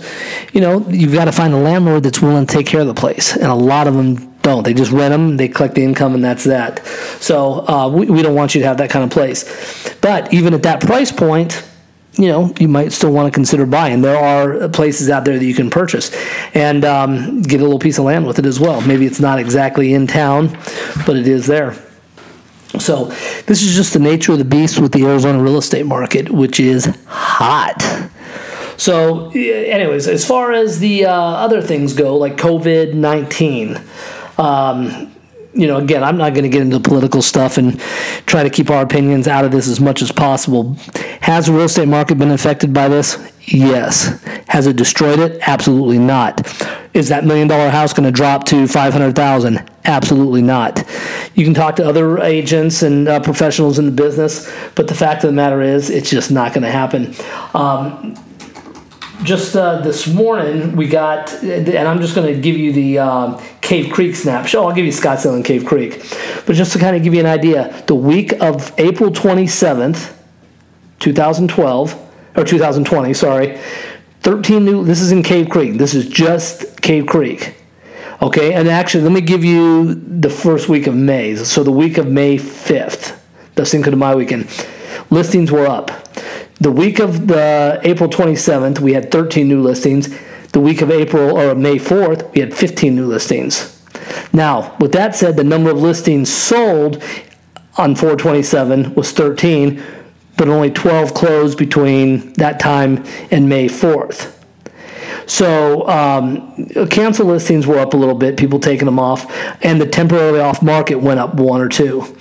you 0.53 0.59
know 0.59 0.85
you've 0.89 1.13
got 1.13 1.25
to 1.25 1.31
find 1.31 1.53
a 1.53 1.57
landlord 1.57 2.03
that's 2.03 2.21
willing 2.21 2.45
to 2.45 2.53
take 2.53 2.65
care 2.65 2.81
of 2.81 2.88
the 2.88 2.95
place, 2.95 3.38
and 3.38 3.45
a 3.45 3.56
lot 3.56 3.88
of 3.88 3.94
them 3.94 4.31
don't. 4.41 4.63
They 4.63 4.73
just 4.73 4.91
rent 4.91 5.11
them, 5.11 5.38
they 5.38 5.47
collect 5.47 5.75
the 5.75 5.83
income, 5.83 6.15
and 6.15 6.23
that's 6.23 6.43
that. 6.45 6.85
So 7.19 7.67
uh, 7.67 7.89
we, 7.89 8.07
we 8.07 8.21
don't 8.21 8.35
want 8.35 8.55
you 8.55 8.61
to 8.61 8.67
have 8.67 8.77
that 8.77 8.89
kind 8.89 9.03
of 9.03 9.11
place. 9.11 9.95
But 10.01 10.33
even 10.33 10.53
at 10.53 10.63
that 10.63 10.81
price 10.81 11.11
point, 11.11 11.63
you 12.13 12.27
know, 12.27 12.53
you 12.59 12.67
might 12.67 12.91
still 12.91 13.11
want 13.11 13.27
to 13.27 13.31
consider 13.31 13.65
buying. 13.65 14.01
There 14.01 14.17
are 14.17 14.67
places 14.69 15.09
out 15.09 15.23
there 15.23 15.39
that 15.39 15.45
you 15.45 15.53
can 15.53 15.69
purchase 15.69 16.13
and 16.53 16.83
um, 16.83 17.41
get 17.41 17.61
a 17.61 17.63
little 17.63 17.79
piece 17.79 17.99
of 17.99 18.05
land 18.05 18.27
with 18.27 18.38
it 18.38 18.45
as 18.45 18.59
well. 18.59 18.81
Maybe 18.81 19.05
it's 19.05 19.19
not 19.19 19.39
exactly 19.39 19.93
in 19.93 20.07
town, 20.07 20.49
but 21.05 21.15
it 21.15 21.27
is 21.27 21.47
there. 21.47 21.73
So, 22.79 23.05
this 23.47 23.63
is 23.63 23.75
just 23.75 23.93
the 23.93 23.99
nature 23.99 24.31
of 24.31 24.38
the 24.38 24.45
beast 24.45 24.79
with 24.79 24.93
the 24.93 25.05
Arizona 25.05 25.41
real 25.41 25.57
estate 25.57 25.85
market, 25.85 26.29
which 26.29 26.59
is 26.59 26.85
hot. 27.05 27.81
So, 28.77 29.29
anyways, 29.31 30.07
as 30.07 30.25
far 30.25 30.53
as 30.53 30.79
the 30.79 31.05
uh, 31.05 31.13
other 31.13 31.61
things 31.61 31.93
go, 31.93 32.15
like 32.17 32.38
COVID 32.38 32.93
19, 32.93 33.79
um, 34.38 35.12
you 35.54 35.68
know, 35.68 35.78
again, 35.78 36.04
I'm 36.04 36.18
not 36.18 36.33
going 36.33 36.44
to 36.44 36.50
get 36.50 36.62
into 36.62 36.80
political 36.80 37.22
stuff 37.22 37.57
and 37.57 37.80
try 38.25 38.44
to 38.44 38.50
keep 38.50 38.69
our 38.69 38.81
opinions 38.81 39.28
out 39.28 39.44
of 39.44 39.51
this 39.51 39.68
as 39.68 39.80
much 39.80 40.01
as 40.01 40.12
possible. 40.12 40.75
Has 41.22 41.48
the 41.48 41.54
real 41.54 41.63
estate 41.63 41.88
market 41.88 42.18
been 42.18 42.31
affected 42.31 42.74
by 42.74 42.88
this? 42.88 43.18
Yes. 43.42 44.24
Has 44.48 44.68
it 44.68 44.75
destroyed 44.75 45.19
it? 45.19 45.39
Absolutely 45.48 46.00
not. 46.00 46.48
Is 46.94 47.10
that 47.10 47.25
million 47.25 47.48
dollar 47.48 47.69
house 47.69 47.94
going 47.94 48.06
to 48.06 48.12
drop 48.12 48.45
to 48.45 48.68
500,000? 48.68 49.69
Absolutely 49.86 50.42
not. 50.42 50.84
You 51.36 51.44
can 51.44 51.54
talk 51.54 51.75
to 51.77 51.88
other 51.88 52.19
agents 52.19 52.84
and 52.84 53.07
uh, 53.07 53.19
professionals 53.19 53.80
in 53.80 53.86
the 53.86 53.92
business, 53.92 54.51
but 54.75 54.88
the 54.88 54.95
fact 54.95 55.24
of 55.24 55.30
the 55.30 55.36
matter 55.36 55.62
is, 55.62 55.89
it's 55.89 56.10
just 56.10 56.31
not 56.31 56.54
going 56.54 56.63
to 56.63 56.72
happen. 56.72 57.13
Um, 57.54 58.16
just 59.23 59.56
uh, 59.56 59.81
this 59.81 60.07
morning 60.07 60.75
we 60.75 60.88
got, 60.88 61.31
and 61.44 61.88
I'm 61.88 62.01
just 62.01 62.15
going 62.15 62.33
to 62.33 62.39
give 62.39 62.57
you 62.57 62.73
the 62.73 63.00
um, 63.00 63.41
Cave 63.62 63.91
Creek 63.94 64.15
snapshot. 64.15 64.65
I'll 64.65 64.75
give 64.75 64.85
you 64.85 64.91
Scottsdale 64.91 65.35
and 65.35 65.45
Cave 65.45 65.65
Creek, 65.65 66.00
but 66.45 66.56
just 66.56 66.73
to 66.73 66.79
kind 66.79 66.95
of 66.95 67.03
give 67.03 67.13
you 67.13 67.19
an 67.19 67.25
idea, 67.25 67.83
the 67.88 67.95
week 67.95 68.33
of 68.41 68.73
April 68.79 69.12
27th, 69.12 70.13
2012 71.00 72.12
or 72.35 72.44
2020, 72.44 73.13
sorry, 73.13 73.59
13 74.21 74.65
new. 74.65 74.83
This 74.83 75.01
is 75.01 75.12
in 75.12 75.24
Cave 75.24 75.50
Creek. 75.50 75.77
This 75.77 75.94
is 75.94 76.07
just 76.07 76.81
Cave 76.81 77.06
Creek. 77.06 77.56
Okay, 78.21 78.53
and 78.53 78.67
actually, 78.67 79.03
let 79.03 79.13
me 79.13 79.21
give 79.21 79.44
you 79.44 79.95
the 79.95 80.29
first 80.29 80.69
week 80.69 80.85
of 80.88 80.95
May. 80.95 81.35
So 81.35 81.63
the 81.63 81.71
week 81.71 81.97
of 81.97 82.07
May 82.07 82.38
5th, 82.38 83.17
the 83.56 83.65
Cinco 83.65 83.89
de 83.89 83.97
Mayo 83.97 84.17
weekend, 84.17 84.47
listings 85.09 85.51
were 85.51 85.67
up. 85.67 86.00
The 86.62 86.72
week 86.72 87.00
of 87.00 87.25
the 87.25 87.81
April 87.84 88.08
27th, 88.08 88.81
we 88.81 88.94
had 88.94 89.10
13 89.10 89.48
new 89.48 89.63
listings. 89.63 90.16
The 90.50 90.60
week 90.60 90.84
of 90.84 90.92
April 90.92 91.36
or 91.36 91.56
May 91.56 91.78
4th, 91.78 92.31
we 92.36 92.40
had 92.40 92.54
15 92.54 92.96
new 92.96 93.08
listings. 93.08 93.81
Now, 94.31 94.78
with 94.80 94.92
that 94.92 95.16
said, 95.16 95.38
the 95.38 95.44
number 95.44 95.72
of 95.72 95.81
listings 95.81 96.31
sold 96.31 97.02
on 97.80 97.96
427 97.96 98.94
was 98.94 99.12
13, 99.12 99.81
but 100.38 100.50
only 100.50 100.70
12 100.70 101.15
closed 101.15 101.58
between 101.58 102.32
that 102.34 102.60
time 102.60 103.06
and 103.32 103.50
May 103.50 103.68
4th. 103.68 104.40
So 105.28 105.88
um, 105.88 106.68
cancel 106.90 107.28
listings 107.28 107.68
were 107.68 107.80
up 107.80 107.94
a 107.94 107.98
little 107.98 108.16
bit, 108.16 108.38
people 108.38 108.60
taking 108.60 108.86
them 108.86 109.00
off, 109.00 109.32
and 109.63 109.80
the 109.80 109.86
temporarily 109.86 110.40
off 110.40 110.62
market 110.62 110.96
went 110.96 111.20
up 111.20 111.36
one 111.36 111.62
or 111.62 111.70
two 111.70 112.16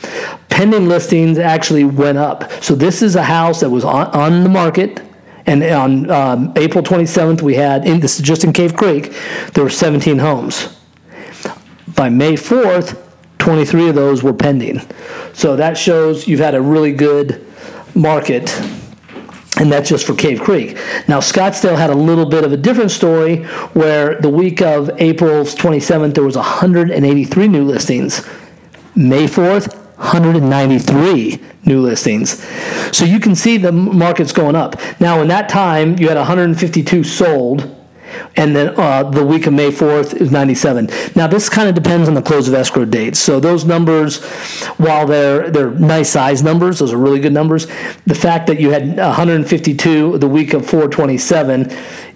pending 0.61 0.89
listings 0.89 1.39
actually 1.39 1.85
went 1.85 2.19
up. 2.19 2.53
So 2.63 2.75
this 2.75 3.01
is 3.01 3.17
a 3.17 3.23
house 3.23 3.61
that 3.61 3.71
was 3.71 3.83
on, 3.83 4.09
on 4.09 4.43
the 4.43 4.51
market. 4.51 5.01
And 5.47 5.63
on 5.63 6.11
um, 6.11 6.53
April 6.55 6.85
27th, 6.85 7.41
we 7.41 7.55
had, 7.55 7.87
in, 7.87 8.01
this 8.01 8.21
is 8.21 8.27
just 8.27 8.45
in 8.45 8.53
Cave 8.53 8.77
Creek, 8.77 9.15
there 9.55 9.65
were 9.65 9.71
17 9.71 10.19
homes. 10.19 10.77
By 11.97 12.11
May 12.11 12.35
4th, 12.35 13.03
23 13.39 13.89
of 13.89 13.95
those 13.95 14.23
were 14.23 14.35
pending. 14.35 14.83
So 15.33 15.57
that 15.57 15.79
shows 15.79 16.29
you've 16.29 16.41
had 16.41 16.55
a 16.55 16.61
really 16.61 16.93
good 16.93 17.47
market 17.95 18.51
and 19.61 19.71
that's 19.71 19.91
just 19.91 20.07
for 20.07 20.15
Cave 20.15 20.41
Creek. 20.41 20.75
Now, 21.07 21.21
Scottsdale 21.21 21.77
had 21.77 21.91
a 21.91 21.95
little 21.95 22.25
bit 22.25 22.45
of 22.45 22.53
a 22.53 22.57
different 22.57 22.91
story 22.91 23.45
where 23.75 24.19
the 24.19 24.31
week 24.31 24.63
of 24.63 24.91
April 24.97 25.45
27th, 25.45 26.15
there 26.15 26.25
was 26.25 26.35
183 26.35 27.47
new 27.47 27.65
listings. 27.65 28.27
May 28.97 29.27
4th, 29.27 29.77
193 29.99 31.43
new 31.67 31.83
listings. 31.83 32.43
So 32.91 33.05
you 33.05 33.21
can 33.21 33.35
see 33.35 33.59
the 33.59 33.71
market's 33.71 34.33
going 34.33 34.57
up. 34.57 34.77
Now, 34.99 35.21
in 35.21 35.29
that 35.29 35.51
time, 35.51 35.99
you 35.99 36.09
had 36.09 36.17
152 36.17 37.05
sold, 37.05 37.80
and 38.37 38.55
then 38.55 38.79
uh, 38.79 39.03
the 39.03 39.25
week 39.25 39.47
of 39.47 39.53
May 39.53 39.71
4th 39.71 40.15
is 40.15 40.31
97. 40.31 40.89
Now, 41.17 41.27
this 41.27 41.49
kind 41.49 41.69
of 41.69 41.75
depends 41.75 42.09
on 42.09 42.15
the 42.15 42.23
close 42.23 42.49
of 42.49 42.55
escrow 42.55 42.85
dates. 42.85 43.19
So 43.19 43.41
those 43.41 43.65
numbers, 43.65 44.23
while 44.79 45.07
they're 45.07 45.51
they're 45.51 45.71
nice 45.71 46.11
size 46.11 46.43
numbers, 46.43 46.79
those 46.79 46.93
are 46.93 46.99
really 46.99 47.21
good 47.21 47.33
numbers. 47.33 47.67
The 48.07 48.15
fact 48.15 48.47
that 48.47 48.61
you 48.61 48.71
had 48.71 48.97
152 48.97 50.19
the 50.19 50.29
week 50.29 50.55
of 50.55 50.67
427 50.67 51.71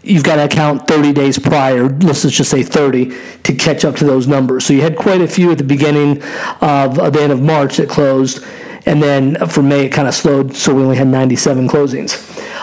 you've 0.05 0.23
got 0.23 0.37
to 0.37 0.45
account 0.45 0.87
30 0.87 1.13
days 1.13 1.39
prior, 1.39 1.89
let's 1.89 2.23
just 2.23 2.51
say 2.51 2.63
30, 2.63 3.17
to 3.43 3.55
catch 3.55 3.85
up 3.85 3.97
to 3.97 4.05
those 4.05 4.29
numbers. 4.29 4.67
So 4.67 4.75
you 4.75 4.83
had 4.83 4.97
quite 4.97 5.21
a 5.21 5.29
few 5.29 5.51
at 5.51 5.59
the 5.59 5.65
beginning 5.65 6.23
of 6.61 6.97
the 6.97 7.21
end 7.21 7.33
of 7.33 7.43
March 7.43 7.79
that 7.79 7.89
closed, 7.89 8.45
and 8.87 9.03
then 9.03 9.37
for 9.49 9.63
May 9.63 9.87
it 9.87 9.93
kind 9.93 10.07
of 10.07 10.15
slowed, 10.15 10.55
so 10.55 10.75
we 10.75 10.83
only 10.83 10.97
had 10.97 11.09
97 11.09 11.69
closings. 11.69 12.21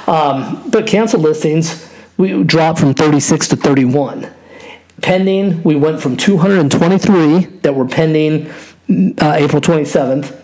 Um, 0.07 0.69
but 0.69 0.87
canceled 0.87 1.23
listings, 1.23 1.90
we 2.21 2.43
dropped 2.43 2.79
from 2.79 2.93
36 2.93 3.49
to 3.49 3.55
31. 3.55 4.31
Pending, 5.01 5.63
we 5.63 5.75
went 5.75 5.99
from 5.99 6.15
223 6.15 7.39
that 7.63 7.73
were 7.73 7.87
pending 7.87 8.47
uh, 9.19 9.33
April 9.37 9.61
27th 9.61 10.37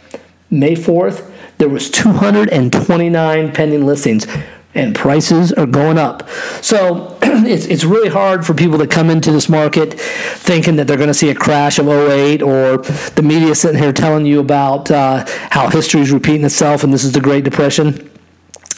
May 0.50 0.76
4th, 0.76 1.30
there 1.58 1.70
was 1.70 1.90
229 1.92 3.52
pending 3.52 3.86
listings 3.86 4.26
and 4.74 4.96
prices 4.96 5.52
are 5.54 5.66
going 5.66 5.98
up. 5.98 6.30
So 6.62 7.18
it's, 7.22 7.66
it's 7.66 7.84
really 7.84 8.10
hard 8.10 8.46
for 8.46 8.54
people 8.54 8.78
to 8.78 8.88
come 8.88 9.10
into 9.10 9.32
this 9.32 9.50
market 9.50 9.94
thinking 9.94 10.78
that 10.78 10.88
they're 10.88 10.98
going 10.98 11.08
to 11.08 11.14
see 11.14 11.30
a 11.30 11.36
crash 11.36 11.80
of 11.80 11.88
08 11.88 12.42
or 12.42 12.78
the 12.78 13.24
media 13.24 13.56
sitting 13.56 13.82
here 13.82 13.92
telling 13.92 14.26
you 14.26 14.40
about 14.40 14.90
uh, 14.90 15.26
how 15.50 15.70
history 15.70 16.02
is 16.02 16.12
repeating 16.12 16.46
itself 16.46 16.84
and 16.84 16.94
this 16.94 17.04
is 17.04 17.12
the 17.12 17.22
Great 17.22 17.44
Depression. 17.44 18.10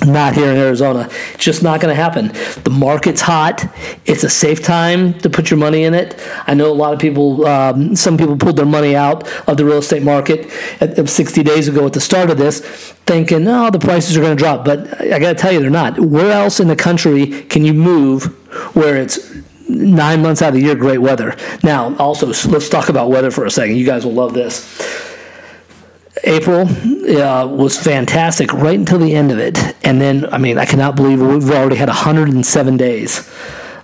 Not 0.05 0.33
here 0.33 0.49
in 0.49 0.57
Arizona. 0.57 1.09
It's 1.33 1.43
just 1.43 1.61
not 1.61 1.81
going 1.81 1.93
to 1.93 2.01
happen. 2.01 2.27
The 2.63 2.69
market's 2.69 3.19
hot. 3.19 3.65
It's 4.05 4.23
a 4.23 4.29
safe 4.29 4.63
time 4.63 5.13
to 5.19 5.29
put 5.29 5.51
your 5.51 5.59
money 5.59 5.83
in 5.83 5.93
it. 5.93 6.17
I 6.47 6.53
know 6.53 6.71
a 6.71 6.73
lot 6.73 6.93
of 6.93 6.99
people, 6.99 7.45
um, 7.45 7.95
some 7.97 8.17
people 8.17 8.37
pulled 8.37 8.55
their 8.55 8.65
money 8.65 8.95
out 8.95 9.27
of 9.47 9.57
the 9.57 9.65
real 9.65 9.79
estate 9.79 10.03
market 10.03 10.49
at, 10.79 11.09
60 11.09 11.43
days 11.43 11.67
ago 11.67 11.85
at 11.85 11.93
the 11.93 11.99
start 11.99 12.29
of 12.29 12.37
this, 12.37 12.61
thinking, 13.05 13.45
oh, 13.47 13.71
the 13.71 13.79
prices 13.79 14.15
are 14.15 14.21
going 14.21 14.37
to 14.37 14.41
drop. 14.41 14.63
But 14.63 15.01
I 15.01 15.19
got 15.19 15.29
to 15.29 15.35
tell 15.35 15.51
you, 15.51 15.59
they're 15.59 15.69
not. 15.69 15.99
Where 15.99 16.31
else 16.31 16.61
in 16.61 16.69
the 16.69 16.77
country 16.77 17.43
can 17.43 17.65
you 17.65 17.73
move 17.73 18.25
where 18.75 18.95
it's 18.95 19.33
nine 19.67 20.21
months 20.21 20.41
out 20.41 20.49
of 20.49 20.53
the 20.55 20.61
year 20.61 20.75
great 20.75 20.99
weather? 20.99 21.35
Now, 21.61 21.93
also, 21.97 22.27
let's 22.49 22.69
talk 22.69 22.87
about 22.87 23.09
weather 23.09 23.31
for 23.31 23.45
a 23.45 23.51
second. 23.51 23.75
You 23.75 23.85
guys 23.85 24.05
will 24.05 24.13
love 24.13 24.33
this 24.33 25.08
April 26.29 26.67
uh, 26.67 27.47
was 27.47 27.75
fantastic 27.75 28.53
right 28.53 28.77
until 28.77 28.99
the 28.99 29.15
end 29.15 29.31
of 29.31 29.39
it. 29.39 29.57
And 29.83 29.99
then, 29.99 30.31
I 30.31 30.37
mean, 30.37 30.59
I 30.59 30.65
cannot 30.65 30.95
believe 30.95 31.19
we've 31.19 31.49
already 31.49 31.75
had 31.75 31.89
107 31.89 32.77
days. 32.77 33.27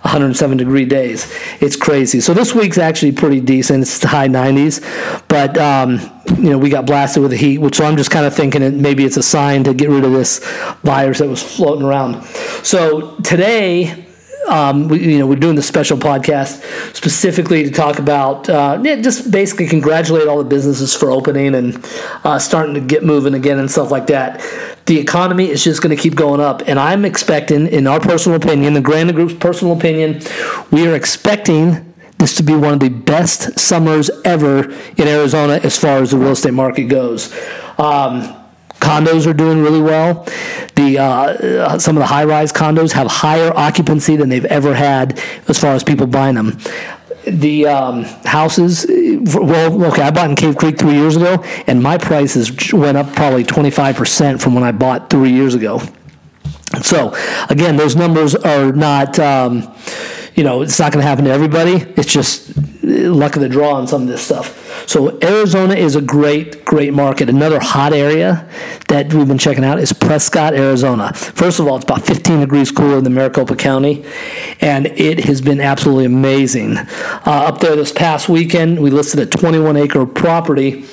107 0.02 0.56
degree 0.56 0.84
days. 0.84 1.26
It's 1.60 1.74
crazy. 1.74 2.20
So 2.20 2.32
this 2.32 2.54
week's 2.54 2.78
actually 2.78 3.10
pretty 3.10 3.40
decent. 3.40 3.82
It's 3.82 3.98
the 3.98 4.06
high 4.06 4.28
90s, 4.28 4.80
but 5.26 5.58
um, 5.58 5.98
you 6.38 6.50
know 6.50 6.58
we 6.58 6.70
got 6.70 6.86
blasted 6.86 7.22
with 7.22 7.32
the 7.32 7.36
heat. 7.36 7.58
Which 7.58 7.74
so 7.74 7.84
I'm 7.84 7.96
just 7.96 8.12
kind 8.12 8.24
of 8.24 8.32
thinking 8.32 8.60
that 8.60 8.72
maybe 8.72 9.04
it's 9.04 9.16
a 9.16 9.22
sign 9.22 9.64
to 9.64 9.74
get 9.74 9.90
rid 9.90 10.04
of 10.04 10.12
this 10.12 10.38
virus 10.84 11.18
that 11.18 11.28
was 11.28 11.42
floating 11.42 11.84
around. 11.84 12.22
So 12.62 13.16
today 13.24 14.05
um, 14.48 14.88
we, 14.88 15.12
you 15.12 15.18
know, 15.18 15.26
we're 15.26 15.36
doing 15.36 15.56
the 15.56 15.62
special 15.62 15.98
podcast 15.98 16.62
specifically 16.94 17.64
to 17.64 17.70
talk 17.70 17.98
about, 17.98 18.48
uh, 18.48 18.80
yeah, 18.82 18.96
just 18.96 19.30
basically 19.30 19.66
congratulate 19.66 20.28
all 20.28 20.38
the 20.38 20.44
businesses 20.44 20.94
for 20.94 21.10
opening 21.10 21.54
and 21.54 21.84
uh, 22.24 22.38
starting 22.38 22.74
to 22.74 22.80
get 22.80 23.04
moving 23.04 23.34
again 23.34 23.58
and 23.58 23.70
stuff 23.70 23.90
like 23.90 24.06
that. 24.06 24.40
The 24.86 24.98
economy 24.98 25.48
is 25.50 25.64
just 25.64 25.82
going 25.82 25.94
to 25.94 26.00
keep 26.00 26.14
going 26.14 26.40
up, 26.40 26.62
and 26.66 26.78
I'm 26.78 27.04
expecting, 27.04 27.66
in 27.66 27.86
our 27.86 27.98
personal 27.98 28.36
opinion, 28.36 28.74
the 28.74 28.80
Grandon 28.80 29.14
Group's 29.14 29.34
personal 29.34 29.76
opinion, 29.76 30.22
we 30.70 30.86
are 30.86 30.94
expecting 30.94 31.94
this 32.18 32.36
to 32.36 32.42
be 32.42 32.54
one 32.54 32.74
of 32.74 32.80
the 32.80 32.88
best 32.88 33.58
summers 33.58 34.10
ever 34.24 34.70
in 34.96 35.08
Arizona 35.08 35.60
as 35.62 35.76
far 35.76 35.98
as 35.98 36.12
the 36.12 36.18
real 36.18 36.30
estate 36.30 36.54
market 36.54 36.84
goes. 36.84 37.34
Um, 37.78 38.34
Condos 38.86 39.26
are 39.26 39.32
doing 39.34 39.62
really 39.62 39.80
well. 39.80 40.24
The 40.76 40.98
uh, 40.98 41.04
uh 41.04 41.78
some 41.78 41.96
of 41.96 42.00
the 42.00 42.06
high-rise 42.06 42.52
condos 42.52 42.92
have 42.92 43.08
higher 43.08 43.52
occupancy 43.56 44.14
than 44.14 44.28
they've 44.28 44.44
ever 44.44 44.74
had 44.74 45.20
as 45.48 45.58
far 45.58 45.74
as 45.74 45.82
people 45.82 46.06
buying 46.06 46.36
them. 46.36 46.58
The 47.26 47.66
um, 47.66 48.04
houses, 48.24 48.86
well, 49.34 49.84
okay, 49.86 50.02
I 50.02 50.12
bought 50.12 50.30
in 50.30 50.36
Cave 50.36 50.56
Creek 50.56 50.78
three 50.78 50.94
years 50.94 51.16
ago, 51.16 51.42
and 51.66 51.82
my 51.82 51.98
prices 51.98 52.72
went 52.72 52.96
up 52.96 53.12
probably 53.16 53.42
25% 53.42 54.40
from 54.40 54.54
when 54.54 54.62
I 54.62 54.70
bought 54.70 55.10
three 55.10 55.32
years 55.32 55.56
ago. 55.56 55.80
So, 56.82 57.16
again, 57.50 57.76
those 57.76 57.96
numbers 57.96 58.36
are 58.36 58.70
not, 58.70 59.18
um, 59.18 59.74
you 60.36 60.44
know, 60.44 60.62
it's 60.62 60.78
not 60.78 60.92
going 60.92 61.02
to 61.02 61.08
happen 61.08 61.24
to 61.24 61.32
everybody. 61.32 61.84
It's 61.96 62.12
just 62.12 62.56
luck 62.84 63.34
of 63.34 63.42
the 63.42 63.48
draw 63.48 63.72
on 63.74 63.88
some 63.88 64.02
of 64.02 64.08
this 64.08 64.22
stuff. 64.22 64.65
So 64.86 65.18
Arizona 65.20 65.74
is 65.74 65.96
a 65.96 66.00
great, 66.00 66.64
great 66.64 66.94
market. 66.94 67.28
Another 67.28 67.58
hot 67.58 67.92
area 67.92 68.48
that 68.88 69.12
we've 69.12 69.26
been 69.26 69.36
checking 69.36 69.64
out 69.64 69.80
is 69.80 69.92
Prescott, 69.92 70.54
Arizona. 70.54 71.12
First 71.12 71.58
of 71.58 71.66
all, 71.66 71.76
it's 71.76 71.84
about 71.84 72.06
15 72.06 72.40
degrees 72.40 72.70
cooler 72.70 73.00
than 73.00 73.12
Maricopa 73.12 73.56
County, 73.56 74.04
and 74.60 74.86
it 74.86 75.24
has 75.24 75.40
been 75.40 75.60
absolutely 75.60 76.04
amazing. 76.04 76.76
Uh, 76.78 77.20
up 77.26 77.58
there 77.58 77.74
this 77.74 77.92
past 77.92 78.28
weekend, 78.28 78.80
we 78.80 78.90
listed 78.90 79.18
a 79.20 79.26
21 79.26 79.76
acre 79.76 80.06
property, 80.06 80.84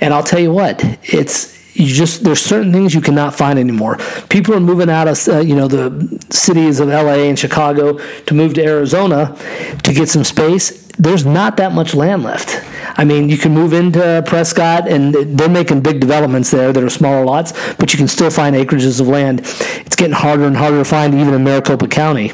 and 0.00 0.14
I'll 0.14 0.22
tell 0.22 0.40
you 0.40 0.52
what, 0.52 0.80
it's 1.02 1.61
you 1.74 1.86
just 1.86 2.22
there's 2.24 2.40
certain 2.40 2.72
things 2.72 2.94
you 2.94 3.00
cannot 3.00 3.34
find 3.34 3.58
anymore. 3.58 3.96
People 4.28 4.54
are 4.54 4.60
moving 4.60 4.90
out 4.90 5.08
of 5.08 5.28
uh, 5.28 5.40
you 5.40 5.54
know 5.54 5.68
the 5.68 6.24
cities 6.30 6.80
of 6.80 6.88
LA 6.88 7.24
and 7.24 7.38
Chicago 7.38 7.98
to 8.26 8.34
move 8.34 8.54
to 8.54 8.64
Arizona 8.64 9.36
to 9.82 9.92
get 9.92 10.08
some 10.08 10.24
space. 10.24 10.82
There's 10.98 11.24
not 11.24 11.56
that 11.56 11.72
much 11.72 11.94
land 11.94 12.22
left. 12.22 12.62
I 12.98 13.04
mean, 13.04 13.30
you 13.30 13.38
can 13.38 13.52
move 13.52 13.72
into 13.72 14.22
Prescott, 14.26 14.86
and 14.86 15.14
they're 15.14 15.48
making 15.48 15.80
big 15.80 16.00
developments 16.00 16.50
there 16.50 16.72
that 16.72 16.82
are 16.82 16.90
smaller 16.90 17.24
lots, 17.24 17.52
but 17.76 17.92
you 17.92 17.96
can 17.96 18.08
still 18.08 18.30
find 18.30 18.54
acreages 18.54 19.00
of 19.00 19.08
land. 19.08 19.40
It's 19.40 19.96
getting 19.96 20.12
harder 20.12 20.44
and 20.44 20.56
harder 20.56 20.78
to 20.78 20.84
find, 20.84 21.14
even 21.14 21.32
in 21.32 21.42
Maricopa 21.42 21.88
County. 21.88 22.32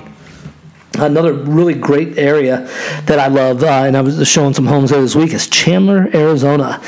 Another 0.98 1.32
really 1.32 1.74
great 1.74 2.18
area 2.18 2.66
that 3.04 3.20
I 3.20 3.28
love, 3.28 3.62
uh, 3.62 3.66
and 3.66 3.96
I 3.96 4.00
was 4.00 4.26
showing 4.26 4.52
some 4.52 4.66
homes 4.66 4.90
there 4.90 5.00
this 5.00 5.14
week, 5.14 5.32
is 5.32 5.46
Chandler, 5.46 6.08
Arizona. 6.12 6.82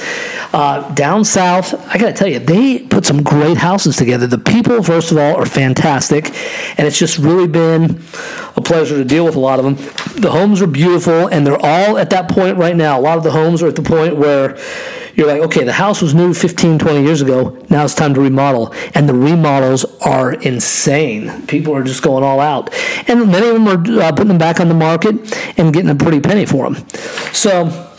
Uh, 0.52 0.92
down 0.95 1.25
south, 1.25 1.79
I 1.92 1.99
got 1.99 2.06
to 2.06 2.12
tell 2.12 2.28
you, 2.28 2.38
they 2.38 2.78
put 2.78 3.04
some 3.04 3.25
great 3.25 3.56
houses 3.56 3.97
together. 3.97 4.28
The 4.28 4.38
people, 4.38 4.80
first 4.80 5.11
of 5.11 5.18
all, 5.18 5.35
are 5.35 5.44
fantastic, 5.44 6.26
and 6.78 6.87
it's 6.87 6.97
just 6.97 7.18
really 7.18 7.49
been 7.49 8.00
a 8.56 8.61
pleasure 8.61 8.97
to 8.97 9.04
deal 9.04 9.25
with 9.25 9.35
a 9.35 9.40
lot 9.40 9.59
of 9.59 9.64
them. 9.64 9.75
The 10.23 10.30
homes 10.30 10.62
are 10.62 10.68
beautiful, 10.68 11.26
and 11.26 11.44
they're 11.44 11.59
all 11.61 11.99
at 11.99 12.11
that 12.11 12.30
point 12.30 12.59
right 12.59 12.76
now. 12.76 13.00
A 13.00 13.02
lot 13.02 13.18
of 13.18 13.25
the 13.25 13.32
homes 13.32 13.61
are 13.61 13.66
at 13.66 13.75
the 13.75 13.82
point 13.82 14.16
where 14.16 14.56
you're 15.16 15.26
like, 15.26 15.42
okay, 15.42 15.64
the 15.64 15.73
house 15.73 16.00
was 16.00 16.14
new 16.14 16.32
15, 16.32 16.78
20 16.78 17.02
years 17.02 17.23
ago. 17.23 17.61
Now 17.70 17.85
it's 17.85 17.94
time 17.94 18.14
to 18.14 18.20
remodel. 18.20 18.73
And 18.94 19.09
the 19.09 19.14
remodels 19.14 19.85
are 20.00 20.35
insane. 20.35 21.44
People 21.49 21.75
are 21.75 21.82
just 21.82 22.02
going 22.02 22.23
all 22.23 22.38
out. 22.38 22.73
And 23.09 23.26
many 23.32 23.49
of 23.49 23.54
them 23.54 23.66
are 23.66 24.00
uh, 24.00 24.12
putting 24.12 24.28
them 24.28 24.38
back 24.38 24.61
on 24.61 24.68
the 24.68 24.75
market 24.75 25.16
and 25.59 25.75
getting 25.75 25.90
a 25.90 25.97
pretty 25.97 26.20
penny 26.20 26.47
for 26.47 26.70
them. 26.70 26.88
So 27.32 27.90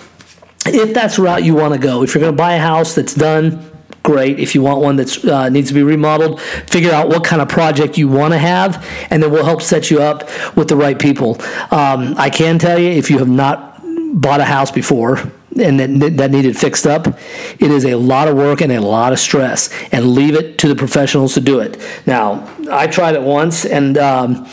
if 0.66 0.94
that's 0.94 1.18
the 1.18 1.24
route 1.24 1.44
you 1.44 1.56
want 1.56 1.74
to 1.74 1.80
go, 1.80 2.04
if 2.04 2.16
you're 2.16 2.22
going 2.22 2.34
to 2.34 2.38
buy 2.38 2.54
a 2.54 2.60
house 2.60 2.96
that's 2.96 3.14
done, 3.14 3.71
great. 4.04 4.40
If 4.40 4.56
you 4.56 4.62
want 4.62 4.82
one 4.82 4.96
that 4.98 5.26
uh, 5.26 5.50
needs 5.50 5.70
to 5.70 5.74
be 5.74 5.84
remodeled, 5.84 6.42
figure 6.42 6.92
out 6.92 7.08
what 7.08 7.24
kind 7.24 7.42
of 7.42 7.50
project 7.50 7.98
you 7.98 8.08
want 8.08 8.34
to 8.34 8.38
have, 8.38 8.86
and 9.10 9.22
then 9.22 9.32
we'll 9.32 9.46
help 9.46 9.62
set 9.62 9.92
you 9.92 10.02
up 10.02 10.30
with 10.56 10.68
the 10.68 10.76
right 10.76 10.98
people. 10.98 11.38
Um, 11.72 12.16
I 12.18 12.30
can 12.30 12.60
tell 12.60 12.80
you, 12.80 12.90
if 12.90 13.10
you 13.10 13.20
have 13.20 13.30
not 13.30 13.82
bought 14.14 14.40
a 14.40 14.46
house 14.46 14.72
before, 14.72 15.32
and 15.60 15.80
that, 15.80 16.18
that 16.18 16.32
needed 16.32 16.58
fixed 16.58 16.88
up, 16.88 17.08
it 17.08 17.72
is 17.72 17.86
a 17.86 17.96
lot 17.96 18.28
of 18.28 18.36
work 18.36 18.62
and 18.62 18.72
a 18.72 18.80
lot 18.80 19.12
of 19.12 19.20
stress. 19.20 19.70
And 19.92 20.14
leave 20.14 20.36
it 20.36 20.58
to 20.60 20.68
the 20.68 20.76
professionals 20.76 21.34
to 21.34 21.42
do 21.42 21.60
it. 21.60 21.82
Now, 22.06 22.50
I 22.72 22.88
tried 22.88 23.16
it 23.16 23.22
once, 23.22 23.66
and 23.66 23.98
um, 23.98 24.48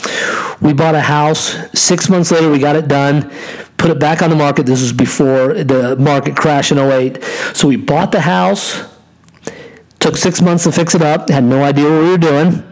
we 0.61 0.73
bought 0.73 0.95
a 0.95 1.01
house. 1.01 1.55
Six 1.73 2.09
months 2.09 2.31
later, 2.31 2.49
we 2.49 2.59
got 2.59 2.75
it 2.75 2.87
done. 2.87 3.31
Put 3.77 3.91
it 3.91 3.99
back 3.99 4.21
on 4.21 4.29
the 4.29 4.35
market. 4.35 4.65
This 4.65 4.81
was 4.81 4.91
before 4.91 5.53
the 5.53 5.95
market 5.95 6.35
crash 6.35 6.71
in 6.71 6.77
08. 6.77 7.23
So 7.53 7.67
we 7.67 7.77
bought 7.77 8.11
the 8.11 8.21
house. 8.21 8.83
Took 9.99 10.17
six 10.17 10.41
months 10.41 10.63
to 10.63 10.71
fix 10.71 10.95
it 10.95 11.01
up. 11.01 11.29
Had 11.29 11.43
no 11.43 11.63
idea 11.63 11.89
what 11.89 12.01
we 12.01 12.09
were 12.09 12.17
doing 12.17 12.68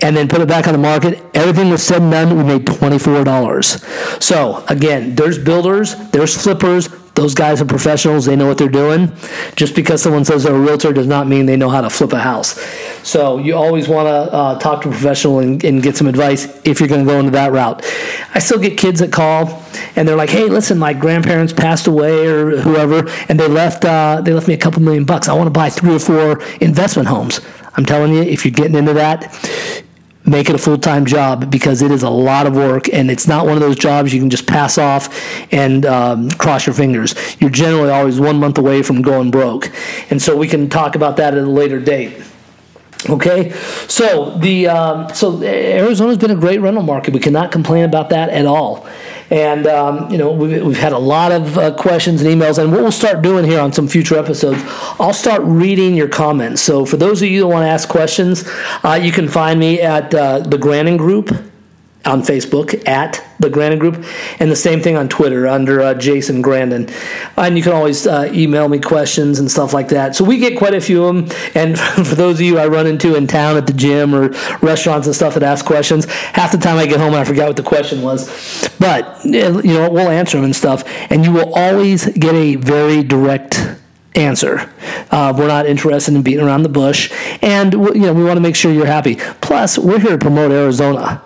and 0.00 0.16
then 0.16 0.28
put 0.28 0.40
it 0.40 0.48
back 0.48 0.66
on 0.66 0.72
the 0.72 0.78
market. 0.78 1.22
Everything 1.34 1.70
was 1.70 1.82
said 1.82 2.02
and 2.02 2.12
done. 2.12 2.36
We 2.36 2.44
made 2.44 2.64
$24. 2.64 4.22
So, 4.22 4.64
again, 4.68 5.14
there's 5.14 5.38
builders, 5.38 5.94
there's 6.10 6.40
flippers. 6.40 6.88
Those 7.14 7.34
guys 7.34 7.60
are 7.60 7.64
professionals. 7.64 8.26
They 8.26 8.36
know 8.36 8.46
what 8.46 8.58
they're 8.58 8.68
doing. 8.68 9.10
Just 9.56 9.74
because 9.74 10.00
someone 10.00 10.24
says 10.24 10.44
they're 10.44 10.54
a 10.54 10.60
realtor 10.60 10.92
does 10.92 11.08
not 11.08 11.26
mean 11.26 11.46
they 11.46 11.56
know 11.56 11.68
how 11.68 11.80
to 11.80 11.90
flip 11.90 12.12
a 12.12 12.18
house. 12.20 12.60
So, 13.02 13.38
you 13.38 13.56
always 13.56 13.88
want 13.88 14.06
to 14.06 14.32
uh, 14.32 14.58
talk 14.60 14.82
to 14.82 14.88
a 14.88 14.92
professional 14.92 15.40
and, 15.40 15.64
and 15.64 15.82
get 15.82 15.96
some 15.96 16.06
advice 16.06 16.44
if 16.64 16.78
you're 16.78 16.88
going 16.88 17.04
to 17.04 17.10
go 17.10 17.18
into 17.18 17.32
that 17.32 17.50
route. 17.50 17.84
I 18.34 18.38
still 18.38 18.60
get 18.60 18.78
kids 18.78 19.00
that 19.00 19.10
call 19.10 19.64
and 19.96 20.06
they're 20.06 20.16
like, 20.16 20.30
"Hey, 20.30 20.48
listen, 20.48 20.78
my 20.78 20.92
grandparents 20.92 21.52
passed 21.52 21.88
away 21.88 22.26
or 22.28 22.58
whoever, 22.58 23.10
and 23.28 23.40
they 23.40 23.48
left 23.48 23.84
uh, 23.84 24.20
they 24.20 24.32
left 24.32 24.46
me 24.46 24.54
a 24.54 24.58
couple 24.58 24.80
million 24.80 25.04
bucks. 25.04 25.28
I 25.28 25.34
want 25.34 25.48
to 25.48 25.50
buy 25.50 25.70
three 25.70 25.96
or 25.96 25.98
four 25.98 26.40
investment 26.60 27.08
homes." 27.08 27.40
I'm 27.78 27.86
telling 27.86 28.12
you, 28.12 28.22
if 28.22 28.44
you're 28.44 28.52
getting 28.52 28.74
into 28.74 28.92
that, 28.94 29.32
make 30.28 30.48
it 30.48 30.54
a 30.54 30.58
full 30.58 30.78
time 30.78 31.06
job 31.06 31.50
because 31.50 31.82
it 31.82 31.90
is 31.90 32.02
a 32.02 32.10
lot 32.10 32.46
of 32.46 32.54
work 32.54 32.92
and 32.92 33.10
it's 33.10 33.26
not 33.26 33.46
one 33.46 33.54
of 33.54 33.60
those 33.60 33.76
jobs 33.76 34.12
you 34.12 34.20
can 34.20 34.30
just 34.30 34.46
pass 34.46 34.78
off 34.78 35.08
and 35.52 35.86
um, 35.86 36.30
cross 36.30 36.66
your 36.66 36.74
fingers. 36.74 37.14
You're 37.40 37.50
generally 37.50 37.90
always 37.90 38.20
one 38.20 38.36
month 38.36 38.58
away 38.58 38.82
from 38.82 39.02
going 39.02 39.30
broke. 39.30 39.70
And 40.10 40.20
so 40.20 40.36
we 40.36 40.48
can 40.48 40.68
talk 40.68 40.94
about 40.94 41.16
that 41.16 41.34
at 41.34 41.42
a 41.42 41.46
later 41.46 41.80
date. 41.80 42.22
Okay, 43.08 43.52
so 43.86 44.36
the 44.38 44.66
um, 44.66 45.14
so 45.14 45.40
Arizona's 45.40 46.18
been 46.18 46.32
a 46.32 46.36
great 46.36 46.58
rental 46.58 46.82
market. 46.82 47.14
We 47.14 47.20
cannot 47.20 47.52
complain 47.52 47.84
about 47.84 48.10
that 48.10 48.28
at 48.30 48.44
all. 48.44 48.88
And, 49.30 49.66
um, 49.66 50.10
you 50.10 50.16
know, 50.16 50.32
we've, 50.32 50.64
we've, 50.64 50.78
had 50.78 50.92
a 50.92 50.98
lot 50.98 51.32
of 51.32 51.58
uh, 51.58 51.74
questions 51.74 52.22
and 52.22 52.30
emails. 52.30 52.58
And 52.58 52.72
what 52.72 52.80
we'll 52.80 52.90
start 52.90 53.20
doing 53.20 53.44
here 53.44 53.60
on 53.60 53.72
some 53.72 53.86
future 53.86 54.16
episodes, 54.16 54.58
I'll 54.98 55.12
start 55.12 55.42
reading 55.44 55.94
your 55.94 56.08
comments. 56.08 56.62
So 56.62 56.86
for 56.86 56.96
those 56.96 57.20
of 57.20 57.28
you 57.28 57.40
that 57.40 57.46
want 57.46 57.64
to 57.64 57.68
ask 57.68 57.88
questions, 57.88 58.44
uh, 58.82 58.98
you 59.00 59.12
can 59.12 59.28
find 59.28 59.60
me 59.60 59.82
at 59.82 60.14
uh, 60.14 60.38
the 60.38 60.56
Grandon 60.56 60.96
Group 60.96 61.30
on 62.04 62.22
Facebook 62.22 62.86
at 62.86 63.22
the 63.38 63.48
Grandon 63.48 63.78
Group, 63.78 64.04
and 64.40 64.50
the 64.50 64.56
same 64.56 64.80
thing 64.80 64.96
on 64.96 65.08
Twitter 65.08 65.46
under 65.46 65.80
uh, 65.80 65.94
Jason 65.94 66.42
Grandon. 66.42 66.90
And 67.36 67.56
you 67.56 67.62
can 67.62 67.72
always 67.72 68.06
uh, 68.06 68.30
email 68.32 68.68
me 68.68 68.78
questions 68.78 69.38
and 69.38 69.50
stuff 69.50 69.72
like 69.72 69.88
that. 69.88 70.16
So 70.16 70.24
we 70.24 70.38
get 70.38 70.58
quite 70.58 70.74
a 70.74 70.80
few 70.80 71.04
of 71.04 71.14
them. 71.14 71.38
And 71.54 71.78
for 72.06 72.14
those 72.14 72.36
of 72.36 72.40
you 72.40 72.58
I 72.58 72.66
run 72.66 72.86
into 72.86 73.14
in 73.14 73.26
town 73.26 73.56
at 73.56 73.66
the 73.66 73.72
gym 73.72 74.14
or 74.14 74.30
restaurants 74.62 75.06
and 75.06 75.14
stuff 75.14 75.34
that 75.34 75.42
ask 75.42 75.64
questions, 75.64 76.06
half 76.06 76.52
the 76.52 76.58
time 76.58 76.78
I 76.78 76.86
get 76.86 76.98
home 76.98 77.08
and 77.08 77.16
I 77.16 77.24
forgot 77.24 77.48
what 77.48 77.56
the 77.56 77.62
question 77.62 78.02
was. 78.02 78.68
But 78.78 79.24
you 79.24 79.62
know 79.62 79.90
we'll 79.90 80.08
answer 80.08 80.38
them 80.38 80.44
and 80.44 80.56
stuff, 80.56 80.84
and 81.10 81.24
you 81.24 81.32
will 81.32 81.52
always 81.54 82.06
get 82.06 82.34
a 82.34 82.56
very 82.56 83.02
direct 83.02 83.76
answer. 84.14 84.70
Uh, 85.10 85.34
we're 85.36 85.48
not 85.48 85.66
interested 85.66 86.14
in 86.14 86.22
beating 86.22 86.44
around 86.44 86.62
the 86.62 86.68
bush, 86.68 87.12
and 87.42 87.72
you 87.72 88.00
know 88.00 88.12
we 88.12 88.24
want 88.24 88.36
to 88.36 88.40
make 88.40 88.56
sure 88.56 88.72
you're 88.72 88.86
happy. 88.86 89.16
Plus, 89.40 89.78
we're 89.78 90.00
here 90.00 90.12
to 90.12 90.18
promote 90.18 90.50
Arizona. 90.50 91.22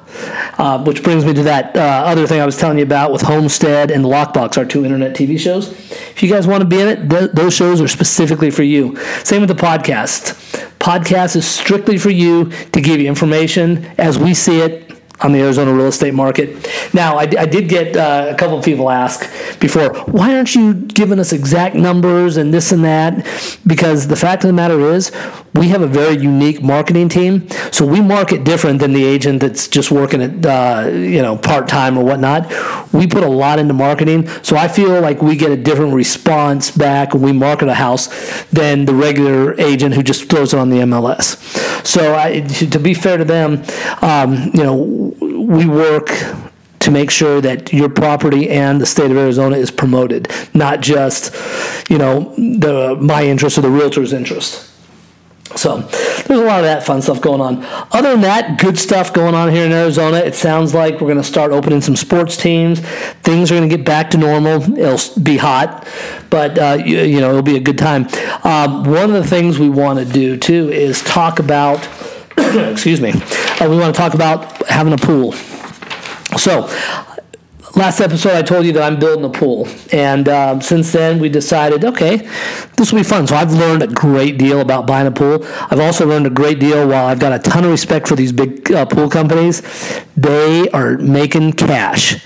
Uh, 0.58 0.82
which 0.84 1.02
brings 1.02 1.24
me 1.24 1.32
to 1.34 1.42
that 1.42 1.76
uh, 1.76 1.80
other 1.80 2.26
thing 2.26 2.40
I 2.40 2.46
was 2.46 2.56
telling 2.56 2.78
you 2.78 2.84
about 2.84 3.10
with 3.12 3.22
Homestead 3.22 3.90
and 3.90 4.04
Lockbox, 4.04 4.56
our 4.58 4.64
two 4.64 4.84
internet 4.84 5.14
TV 5.16 5.38
shows. 5.38 5.70
If 5.70 6.22
you 6.22 6.28
guys 6.28 6.46
want 6.46 6.60
to 6.60 6.66
be 6.66 6.80
in 6.80 6.88
it, 6.88 7.08
th- 7.08 7.30
those 7.32 7.54
shows 7.54 7.80
are 7.80 7.88
specifically 7.88 8.50
for 8.50 8.62
you. 8.62 8.96
Same 9.24 9.40
with 9.40 9.48
the 9.48 9.54
podcast. 9.54 10.34
Podcast 10.78 11.36
is 11.36 11.46
strictly 11.46 11.96
for 11.98 12.10
you 12.10 12.50
to 12.72 12.80
give 12.80 13.00
you 13.00 13.08
information 13.08 13.84
as 13.98 14.18
we 14.18 14.34
see 14.34 14.60
it 14.60 14.91
on 15.22 15.32
the 15.32 15.40
Arizona 15.40 15.72
real 15.72 15.86
estate 15.86 16.14
market. 16.14 16.68
Now, 16.92 17.16
I, 17.16 17.22
I 17.22 17.46
did 17.46 17.68
get 17.68 17.96
uh, 17.96 18.28
a 18.30 18.34
couple 18.34 18.58
of 18.58 18.64
people 18.64 18.90
ask 18.90 19.20
before, 19.60 19.92
why 20.04 20.34
aren't 20.34 20.54
you 20.54 20.74
giving 20.74 21.18
us 21.18 21.32
exact 21.32 21.74
numbers 21.74 22.36
and 22.36 22.52
this 22.52 22.72
and 22.72 22.84
that? 22.84 23.24
Because 23.66 24.08
the 24.08 24.16
fact 24.16 24.44
of 24.44 24.48
the 24.48 24.54
matter 24.54 24.80
is, 24.80 25.12
we 25.54 25.68
have 25.68 25.82
a 25.82 25.86
very 25.86 26.16
unique 26.16 26.62
marketing 26.62 27.08
team, 27.08 27.48
so 27.70 27.84
we 27.84 28.00
market 28.00 28.42
different 28.44 28.78
than 28.80 28.92
the 28.94 29.04
agent 29.04 29.40
that's 29.40 29.68
just 29.68 29.90
working 29.90 30.22
at 30.22 30.46
uh, 30.46 30.88
you 30.88 31.20
know 31.20 31.36
part 31.36 31.68
time 31.68 31.98
or 31.98 32.04
whatnot. 32.04 32.50
We 32.92 33.06
put 33.06 33.22
a 33.22 33.28
lot 33.28 33.58
into 33.58 33.74
marketing, 33.74 34.28
so 34.42 34.56
I 34.56 34.68
feel 34.68 35.00
like 35.00 35.20
we 35.20 35.36
get 35.36 35.50
a 35.50 35.56
different 35.56 35.92
response 35.92 36.70
back 36.70 37.12
when 37.12 37.22
we 37.22 37.32
market 37.32 37.68
a 37.68 37.74
house 37.74 38.08
than 38.46 38.86
the 38.86 38.94
regular 38.94 39.58
agent 39.60 39.94
who 39.94 40.02
just 40.02 40.30
throws 40.30 40.54
it 40.54 40.58
on 40.58 40.70
the 40.70 40.78
MLS. 40.78 41.36
So, 41.86 42.14
I, 42.14 42.40
to 42.40 42.78
be 42.78 42.94
fair 42.94 43.18
to 43.18 43.24
them, 43.24 43.62
um, 44.00 44.50
you 44.54 44.62
know 44.62 45.11
we 45.52 45.66
work 45.66 46.08
to 46.80 46.90
make 46.90 47.10
sure 47.10 47.40
that 47.40 47.72
your 47.72 47.88
property 47.88 48.48
and 48.50 48.80
the 48.80 48.86
state 48.86 49.10
of 49.10 49.16
Arizona 49.16 49.56
is 49.56 49.70
promoted, 49.70 50.28
not 50.52 50.80
just, 50.80 51.32
you 51.88 51.98
know, 51.98 52.34
the 52.36 52.96
my 53.00 53.24
interest 53.24 53.58
or 53.58 53.60
the 53.60 53.70
realtor's 53.70 54.12
interest. 54.12 54.70
So 55.56 55.78
there's 55.78 56.40
a 56.40 56.44
lot 56.44 56.60
of 56.60 56.64
that 56.64 56.84
fun 56.84 57.02
stuff 57.02 57.20
going 57.20 57.42
on. 57.42 57.62
Other 57.92 58.12
than 58.12 58.22
that, 58.22 58.58
good 58.58 58.78
stuff 58.78 59.12
going 59.12 59.34
on 59.34 59.50
here 59.50 59.66
in 59.66 59.72
Arizona. 59.72 60.16
It 60.16 60.34
sounds 60.34 60.72
like 60.72 60.94
we're 60.94 61.08
going 61.08 61.18
to 61.18 61.24
start 61.24 61.52
opening 61.52 61.82
some 61.82 61.94
sports 61.94 62.38
teams. 62.38 62.80
Things 62.80 63.52
are 63.52 63.56
going 63.56 63.68
to 63.68 63.76
get 63.76 63.84
back 63.84 64.10
to 64.12 64.18
normal. 64.18 64.62
It'll 64.78 65.22
be 65.22 65.36
hot, 65.36 65.86
but 66.30 66.58
uh, 66.58 66.82
you, 66.84 67.00
you, 67.00 67.20
know 67.20 67.30
it'll 67.30 67.42
be 67.42 67.56
a 67.56 67.60
good 67.60 67.78
time. 67.78 68.08
Um, 68.44 68.84
one 68.84 69.04
of 69.04 69.12
the 69.12 69.26
things 69.26 69.58
we 69.58 69.68
want 69.68 69.98
to 69.98 70.04
do 70.04 70.36
too 70.36 70.70
is 70.70 71.02
talk 71.02 71.38
about. 71.38 71.86
excuse 72.70 73.00
me. 73.00 73.12
Uh, 73.12 73.68
we 73.68 73.76
want 73.76 73.94
to 73.94 73.98
talk 73.98 74.14
about 74.14 74.66
having 74.68 74.92
a 74.92 74.96
pool. 74.96 75.32
So, 76.38 76.68
last 77.76 78.00
episode 78.00 78.32
I 78.32 78.42
told 78.42 78.66
you 78.66 78.72
that 78.72 78.82
I'm 78.82 78.98
building 78.98 79.24
a 79.24 79.30
pool, 79.30 79.68
and 79.92 80.28
uh, 80.28 80.60
since 80.60 80.92
then 80.92 81.18
we 81.18 81.28
decided, 81.28 81.84
okay, 81.84 82.28
this 82.76 82.92
will 82.92 83.00
be 83.00 83.04
fun. 83.04 83.26
So 83.26 83.36
I've 83.36 83.52
learned 83.52 83.82
a 83.82 83.86
great 83.86 84.38
deal 84.38 84.60
about 84.60 84.86
buying 84.86 85.06
a 85.06 85.10
pool. 85.10 85.44
I've 85.44 85.80
also 85.80 86.06
learned 86.06 86.26
a 86.26 86.30
great 86.30 86.58
deal. 86.58 86.86
While 86.88 87.06
I've 87.06 87.20
got 87.20 87.32
a 87.32 87.38
ton 87.38 87.64
of 87.64 87.70
respect 87.70 88.08
for 88.08 88.16
these 88.16 88.32
big 88.32 88.70
uh, 88.72 88.86
pool 88.86 89.08
companies, 89.08 89.62
they 90.16 90.68
are 90.70 90.96
making 90.98 91.52
cash. 91.54 92.24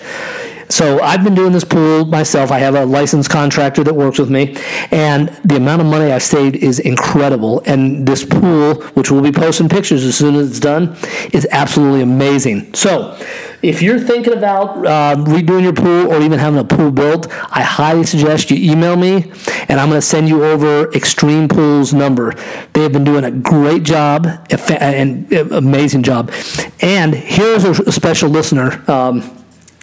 So 0.69 1.01
I've 1.01 1.23
been 1.23 1.35
doing 1.35 1.53
this 1.53 1.65
pool 1.65 2.05
myself. 2.05 2.51
I 2.51 2.59
have 2.59 2.75
a 2.75 2.85
licensed 2.85 3.31
contractor 3.31 3.85
that 3.85 3.95
works 3.95 4.19
with 4.19 4.31
me, 4.31 4.57
and 4.91 5.29
the 5.45 5.57
amount 5.57 5.81
of 5.83 5.87
money 5.87 6.11
I've 6.13 6.23
saved 6.23 6.57
is 6.57 6.79
incredible. 6.81 7.63
And 7.67 8.07
this 8.07 8.25
pool, 8.25 8.75
which 8.95 9.11
we'll 9.11 9.23
be 9.23 9.33
posting 9.33 9.69
pictures 9.69 10.05
as 10.05 10.17
soon 10.17 10.35
as 10.35 10.51
it's 10.51 10.61
done, 10.61 10.97
is 11.33 11.47
absolutely 11.51 12.03
amazing. 12.03 12.75
So 12.75 13.17
if 13.63 13.83
you're 13.83 13.99
thinking 13.99 14.33
about 14.33 14.85
uh, 14.87 15.17
redoing 15.17 15.63
your 15.63 15.73
pool 15.73 16.13
or 16.13 16.21
even 16.21 16.39
having 16.39 16.59
a 16.59 16.65
pool 16.65 16.91
built, 16.91 17.27
I 17.31 17.63
highly 17.63 18.05
suggest 18.05 18.51
you 18.51 18.73
email 18.73 18.97
me, 18.97 19.33
and 19.69 19.81
I'm 19.81 19.89
going 19.89 20.01
to 20.01 20.07
send 20.07 20.29
you 20.29 20.45
over 20.45 20.93
Extreme 20.93 21.49
Pool's 21.49 21.95
number. 21.95 22.35
They 22.73 22.83
have 22.83 22.93
been 22.93 23.05
doing 23.05 23.25
a 23.25 23.31
great 23.31 23.83
job, 23.83 24.27
and 24.69 25.33
amazing 25.33 26.03
job. 26.03 26.33
And 26.81 27.15
here's 27.15 27.65
a 27.65 27.93
special 27.93 28.31
listener. 28.31 28.85
Um, 28.91 29.36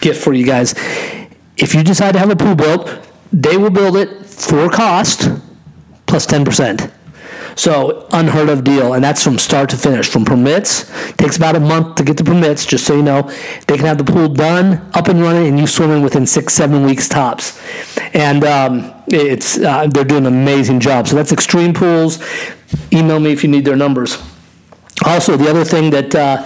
gift 0.04 0.24
for 0.24 0.34
you 0.34 0.46
guys. 0.46 0.74
If 1.58 1.74
you 1.74 1.84
decide 1.84 2.12
to 2.12 2.20
have 2.20 2.30
a 2.30 2.36
pool 2.36 2.56
built, 2.56 2.90
they 3.32 3.58
will 3.58 3.72
build 3.72 3.98
it 3.98 4.26
for 4.26 4.70
cost 4.70 5.30
plus 6.06 6.28
10%. 6.28 6.92
So 7.56 8.08
unheard 8.12 8.50
of 8.50 8.64
deal, 8.64 8.94
and 8.94 9.04
that's 9.04 9.24
from 9.24 9.38
start 9.38 9.70
to 9.70 9.78
finish. 9.78 10.10
From 10.10 10.26
permits, 10.26 10.92
takes 11.14 11.38
about 11.38 11.56
a 11.56 11.60
month 11.60 11.96
to 11.96 12.04
get 12.04 12.18
the 12.18 12.24
permits. 12.24 12.66
Just 12.66 12.86
so 12.86 12.96
you 12.96 13.04
know, 13.04 13.22
they 13.68 13.78
can 13.78 13.86
have 13.86 14.00
the 14.00 14.04
pool 14.04 14.28
done, 14.28 14.90
up 14.94 15.08
and 15.08 15.22
running, 15.22 15.48
and 15.48 15.60
you 15.60 15.68
swimming 15.68 16.02
within 16.02 16.26
six, 16.26 16.54
seven 16.54 16.84
weeks 16.84 17.08
tops. 17.08 17.62
And 18.16 18.44
um, 18.44 18.94
it's 19.08 19.60
uh, 19.60 19.88
they're 19.88 20.04
doing 20.04 20.26
an 20.26 20.34
amazing 20.34 20.80
job. 20.80 21.08
So 21.08 21.16
that's 21.16 21.32
Extreme 21.32 21.76
Pools. 21.76 22.20
Email 22.92 23.20
me 23.20 23.32
if 23.32 23.44
you 23.44 23.50
need 23.50 23.66
their 23.66 23.76
numbers. 23.76 24.18
Also, 25.06 25.36
the 25.38 25.50
other 25.50 25.66
thing 25.66 25.90
that 25.92 26.16
uh, 26.16 26.46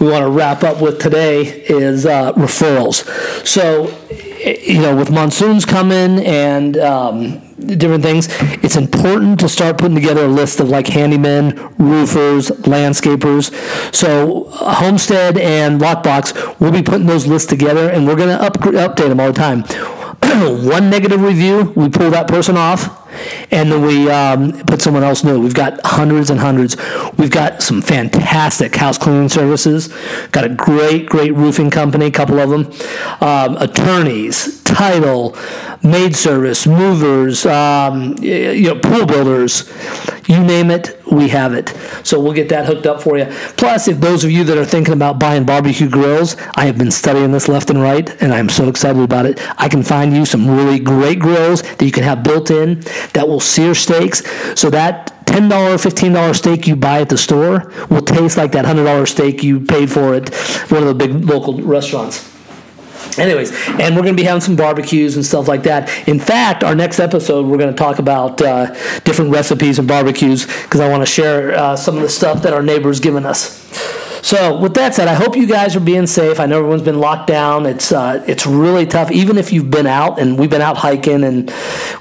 we 0.00 0.08
want 0.08 0.24
to 0.24 0.30
wrap 0.30 0.64
up 0.64 0.80
with 0.80 0.98
today 0.98 1.42
is 1.64 2.06
uh, 2.06 2.32
referrals. 2.32 3.06
So, 3.46 3.96
you 4.44 4.80
know, 4.80 4.96
with 4.96 5.10
monsoons 5.10 5.64
coming 5.64 6.18
and 6.24 6.76
um, 6.78 7.38
different 7.58 8.02
things, 8.02 8.28
it's 8.62 8.76
important 8.76 9.38
to 9.40 9.48
start 9.48 9.78
putting 9.78 9.94
together 9.94 10.24
a 10.24 10.28
list 10.28 10.60
of 10.60 10.68
like 10.68 10.86
handymen, 10.86 11.56
roofers, 11.78 12.50
landscapers. 12.62 13.52
So, 13.94 14.48
Homestead 14.50 15.38
and 15.38 15.80
Lockbox, 15.80 16.58
we'll 16.60 16.72
be 16.72 16.82
putting 16.82 17.06
those 17.06 17.26
lists 17.26 17.48
together 17.48 17.88
and 17.90 18.06
we're 18.06 18.16
going 18.16 18.36
to 18.36 18.42
up- 18.42 18.58
update 18.58 19.08
them 19.08 19.20
all 19.20 19.32
the 19.32 19.38
time. 19.38 19.62
One 20.66 20.90
negative 20.90 21.22
review, 21.22 21.72
we 21.76 21.88
pull 21.88 22.10
that 22.10 22.26
person 22.26 22.56
off 22.56 23.01
and 23.50 23.70
then 23.70 23.82
we 23.82 24.10
um, 24.10 24.52
put 24.64 24.82
someone 24.82 25.02
else 25.02 25.24
new. 25.24 25.40
We've 25.40 25.54
got 25.54 25.80
hundreds 25.84 26.30
and 26.30 26.38
hundreds. 26.38 26.76
We've 27.16 27.30
got 27.30 27.62
some 27.62 27.82
fantastic 27.82 28.74
house 28.74 28.98
cleaning 28.98 29.28
services. 29.28 29.88
Got 30.32 30.44
a 30.44 30.48
great, 30.48 31.06
great 31.06 31.34
roofing 31.34 31.70
company, 31.70 32.06
a 32.06 32.10
couple 32.10 32.38
of 32.38 32.50
them. 32.50 32.72
Um, 33.20 33.56
attorneys, 33.56 34.62
title, 34.64 35.36
maid 35.82 36.14
service, 36.14 36.66
movers, 36.66 37.44
um, 37.46 38.16
you 38.18 38.62
know, 38.62 38.78
pool 38.78 39.06
builders. 39.06 39.70
You 40.28 40.42
name 40.42 40.70
it, 40.70 41.00
we 41.10 41.28
have 41.28 41.52
it. 41.52 41.74
So 42.04 42.20
we'll 42.20 42.32
get 42.32 42.48
that 42.50 42.66
hooked 42.66 42.86
up 42.86 43.02
for 43.02 43.18
you. 43.18 43.26
Plus, 43.56 43.88
if 43.88 43.98
those 43.98 44.24
of 44.24 44.30
you 44.30 44.44
that 44.44 44.56
are 44.56 44.64
thinking 44.64 44.94
about 44.94 45.18
buying 45.18 45.44
barbecue 45.44 45.88
grills, 45.88 46.36
I 46.54 46.66
have 46.66 46.78
been 46.78 46.90
studying 46.90 47.32
this 47.32 47.48
left 47.48 47.70
and 47.70 47.82
right, 47.82 48.08
and 48.22 48.32
I'm 48.32 48.48
so 48.48 48.68
excited 48.68 49.02
about 49.02 49.26
it. 49.26 49.40
I 49.60 49.68
can 49.68 49.82
find 49.82 50.14
you 50.14 50.24
some 50.24 50.48
really 50.48 50.78
great 50.78 51.18
grills 51.18 51.62
that 51.62 51.82
you 51.82 51.92
can 51.92 52.04
have 52.04 52.22
built 52.22 52.50
in 52.50 52.82
that 53.14 53.26
will 53.28 53.40
sear 53.40 53.74
steaks. 53.74 54.22
So 54.58 54.70
that 54.70 55.26
$10, 55.26 55.48
$15 55.48 56.34
steak 56.36 56.66
you 56.66 56.76
buy 56.76 57.00
at 57.00 57.08
the 57.08 57.18
store 57.18 57.72
will 57.88 58.02
taste 58.02 58.36
like 58.36 58.52
that 58.52 58.64
$100 58.64 59.08
steak 59.08 59.42
you 59.42 59.60
paid 59.60 59.90
for 59.90 60.14
at 60.14 60.34
one 60.70 60.82
of 60.82 60.88
the 60.88 60.94
big 60.94 61.24
local 61.24 61.60
restaurants. 61.62 62.30
Anyways, 63.18 63.52
and 63.68 63.94
we're 63.94 64.02
going 64.02 64.16
to 64.16 64.20
be 64.20 64.24
having 64.24 64.40
some 64.40 64.56
barbecues 64.56 65.16
and 65.16 65.24
stuff 65.24 65.46
like 65.46 65.64
that. 65.64 66.08
In 66.08 66.18
fact, 66.18 66.64
our 66.64 66.74
next 66.74 66.98
episode, 66.98 67.46
we're 67.46 67.58
going 67.58 67.72
to 67.72 67.76
talk 67.76 67.98
about 67.98 68.40
uh, 68.40 68.72
different 69.00 69.30
recipes 69.30 69.78
and 69.78 69.86
barbecues 69.86 70.46
because 70.46 70.80
I 70.80 70.88
want 70.88 71.02
to 71.02 71.06
share 71.06 71.54
uh, 71.54 71.76
some 71.76 71.96
of 71.96 72.02
the 72.02 72.08
stuff 72.08 72.42
that 72.42 72.54
our 72.54 72.62
neighbors 72.62 73.00
given 73.00 73.26
us. 73.26 74.11
So, 74.22 74.56
with 74.56 74.74
that 74.74 74.94
said, 74.94 75.08
I 75.08 75.14
hope 75.14 75.36
you 75.36 75.46
guys 75.46 75.74
are 75.74 75.80
being 75.80 76.06
safe. 76.06 76.38
I 76.38 76.46
know 76.46 76.58
everyone's 76.58 76.82
been 76.82 77.00
locked 77.00 77.26
down. 77.26 77.66
It's 77.66 77.90
uh, 77.90 78.24
it's 78.28 78.46
really 78.46 78.86
tough, 78.86 79.10
even 79.10 79.36
if 79.36 79.52
you've 79.52 79.70
been 79.70 79.88
out 79.88 80.20
and 80.20 80.38
we've 80.38 80.48
been 80.48 80.62
out 80.62 80.76
hiking 80.76 81.24
and 81.24 81.52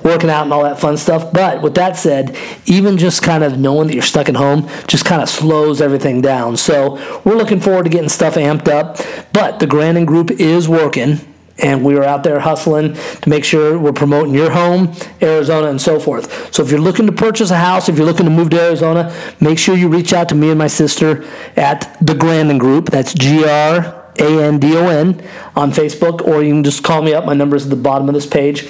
working 0.03 0.29
out 0.29 0.43
and 0.43 0.53
all 0.53 0.63
that 0.63 0.79
fun 0.79 0.97
stuff. 0.97 1.33
But 1.33 1.63
with 1.63 1.73
that 1.75 1.97
said, 1.97 2.37
even 2.67 2.99
just 2.99 3.23
kind 3.23 3.43
of 3.43 3.57
knowing 3.57 3.87
that 3.87 3.95
you're 3.95 4.03
stuck 4.03 4.29
at 4.29 4.35
home 4.35 4.69
just 4.87 5.03
kind 5.03 5.23
of 5.23 5.29
slows 5.29 5.81
everything 5.81 6.21
down. 6.21 6.57
So, 6.57 6.93
we're 7.25 7.35
looking 7.35 7.59
forward 7.59 7.83
to 7.83 7.89
getting 7.89 8.09
stuff 8.09 8.35
amped 8.35 8.67
up. 8.67 8.97
But 9.33 9.59
the 9.59 9.65
Grandon 9.65 10.05
Group 10.05 10.29
is 10.29 10.69
working 10.69 11.30
and 11.57 11.83
we 11.83 11.95
are 11.95 12.03
out 12.03 12.23
there 12.23 12.39
hustling 12.39 12.93
to 12.93 13.29
make 13.29 13.43
sure 13.43 13.77
we're 13.77 13.93
promoting 13.93 14.33
your 14.33 14.49
home, 14.49 14.93
Arizona, 15.21 15.67
and 15.67 15.81
so 15.81 15.99
forth. 15.99 16.53
So 16.53 16.63
if 16.63 16.71
you're 16.71 16.79
looking 16.79 17.05
to 17.05 17.11
purchase 17.11 17.51
a 17.51 17.57
house, 17.57 17.89
if 17.89 17.97
you're 17.97 18.05
looking 18.05 18.25
to 18.25 18.31
move 18.31 18.49
to 18.51 18.61
Arizona, 18.61 19.15
make 19.39 19.59
sure 19.59 19.75
you 19.75 19.87
reach 19.87 20.13
out 20.13 20.29
to 20.29 20.35
me 20.35 20.49
and 20.49 20.57
my 20.57 20.67
sister 20.67 21.23
at 21.55 21.97
the 22.01 22.13
Grandon 22.13 22.59
Group. 22.59 22.89
That's 22.89 23.13
G 23.13 23.45
R 23.45 24.00
A 24.21 24.43
N 24.43 24.59
D 24.59 24.77
O 24.77 24.87
N, 24.87 25.21
on 25.55 25.71
Facebook, 25.71 26.21
or 26.21 26.43
you 26.43 26.53
can 26.53 26.63
just 26.63 26.83
call 26.83 27.01
me 27.01 27.13
up. 27.13 27.25
My 27.25 27.33
number 27.33 27.55
is 27.55 27.65
at 27.65 27.69
the 27.69 27.75
bottom 27.75 28.07
of 28.07 28.13
this 28.13 28.25
page, 28.25 28.69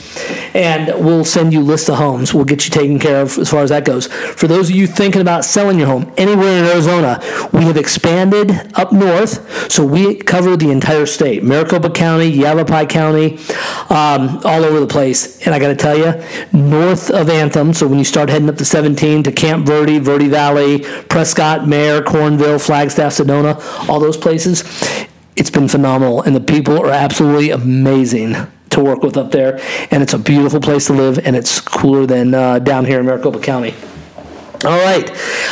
and 0.55 0.87
we'll 1.05 1.25
send 1.25 1.53
you 1.53 1.61
list 1.61 1.89
of 1.89 1.95
homes. 1.97 2.33
We'll 2.33 2.45
get 2.45 2.65
you 2.65 2.71
taken 2.71 2.97
care 2.97 3.21
of 3.21 3.37
as 3.37 3.49
far 3.49 3.61
as 3.61 3.69
that 3.69 3.85
goes. 3.85 4.07
For 4.07 4.47
those 4.47 4.69
of 4.69 4.75
you 4.75 4.87
thinking 4.87 5.21
about 5.21 5.45
selling 5.45 5.77
your 5.77 5.87
home 5.87 6.11
anywhere 6.17 6.57
in 6.57 6.65
Arizona, 6.65 7.19
we 7.53 7.63
have 7.65 7.77
expanded 7.77 8.51
up 8.75 8.91
north, 8.91 9.71
so 9.71 9.85
we 9.85 10.15
cover 10.15 10.55
the 10.55 10.71
entire 10.71 11.05
state 11.05 11.43
Maricopa 11.43 11.89
County, 11.89 12.27
Yavapai 12.27 12.85
County, 12.85 13.37
um, 13.89 14.39
all 14.45 14.63
over 14.63 14.79
the 14.79 14.87
place. 14.87 15.45
And 15.45 15.53
I 15.53 15.59
got 15.59 15.67
to 15.67 15.75
tell 15.75 15.97
you, 15.97 16.23
north 16.57 17.09
of 17.09 17.29
Anthem, 17.29 17.73
so 17.73 17.87
when 17.87 17.99
you 17.99 18.05
start 18.05 18.29
heading 18.29 18.49
up 18.49 18.55
to 18.57 18.65
17 18.65 19.23
to 19.23 19.31
Camp 19.31 19.65
Verde, 19.65 19.99
Verde 19.99 20.27
Valley, 20.27 20.79
Prescott, 21.09 21.67
Mayer, 21.67 22.01
Cornville, 22.01 22.63
Flagstaff, 22.63 23.13
Sedona, 23.13 23.59
all 23.89 23.99
those 23.99 24.17
places, 24.17 24.63
it's 25.35 25.49
been 25.49 25.67
phenomenal. 25.67 26.21
And 26.21 26.35
the 26.35 26.41
people 26.41 26.79
are 26.79 26.91
absolutely 26.91 27.51
amazing 27.51 28.35
to 28.69 28.83
work 28.83 29.03
with 29.03 29.17
up 29.17 29.31
there. 29.31 29.59
And 29.91 30.01
it's 30.01 30.13
a 30.13 30.19
beautiful 30.19 30.59
place 30.59 30.87
to 30.87 30.93
live, 30.93 31.19
and 31.19 31.35
it's 31.35 31.59
cooler 31.59 32.05
than 32.05 32.33
uh, 32.33 32.59
down 32.59 32.85
here 32.85 32.99
in 32.99 33.05
Maricopa 33.05 33.39
County. 33.39 33.73
All 34.63 34.79
right. 34.79 35.09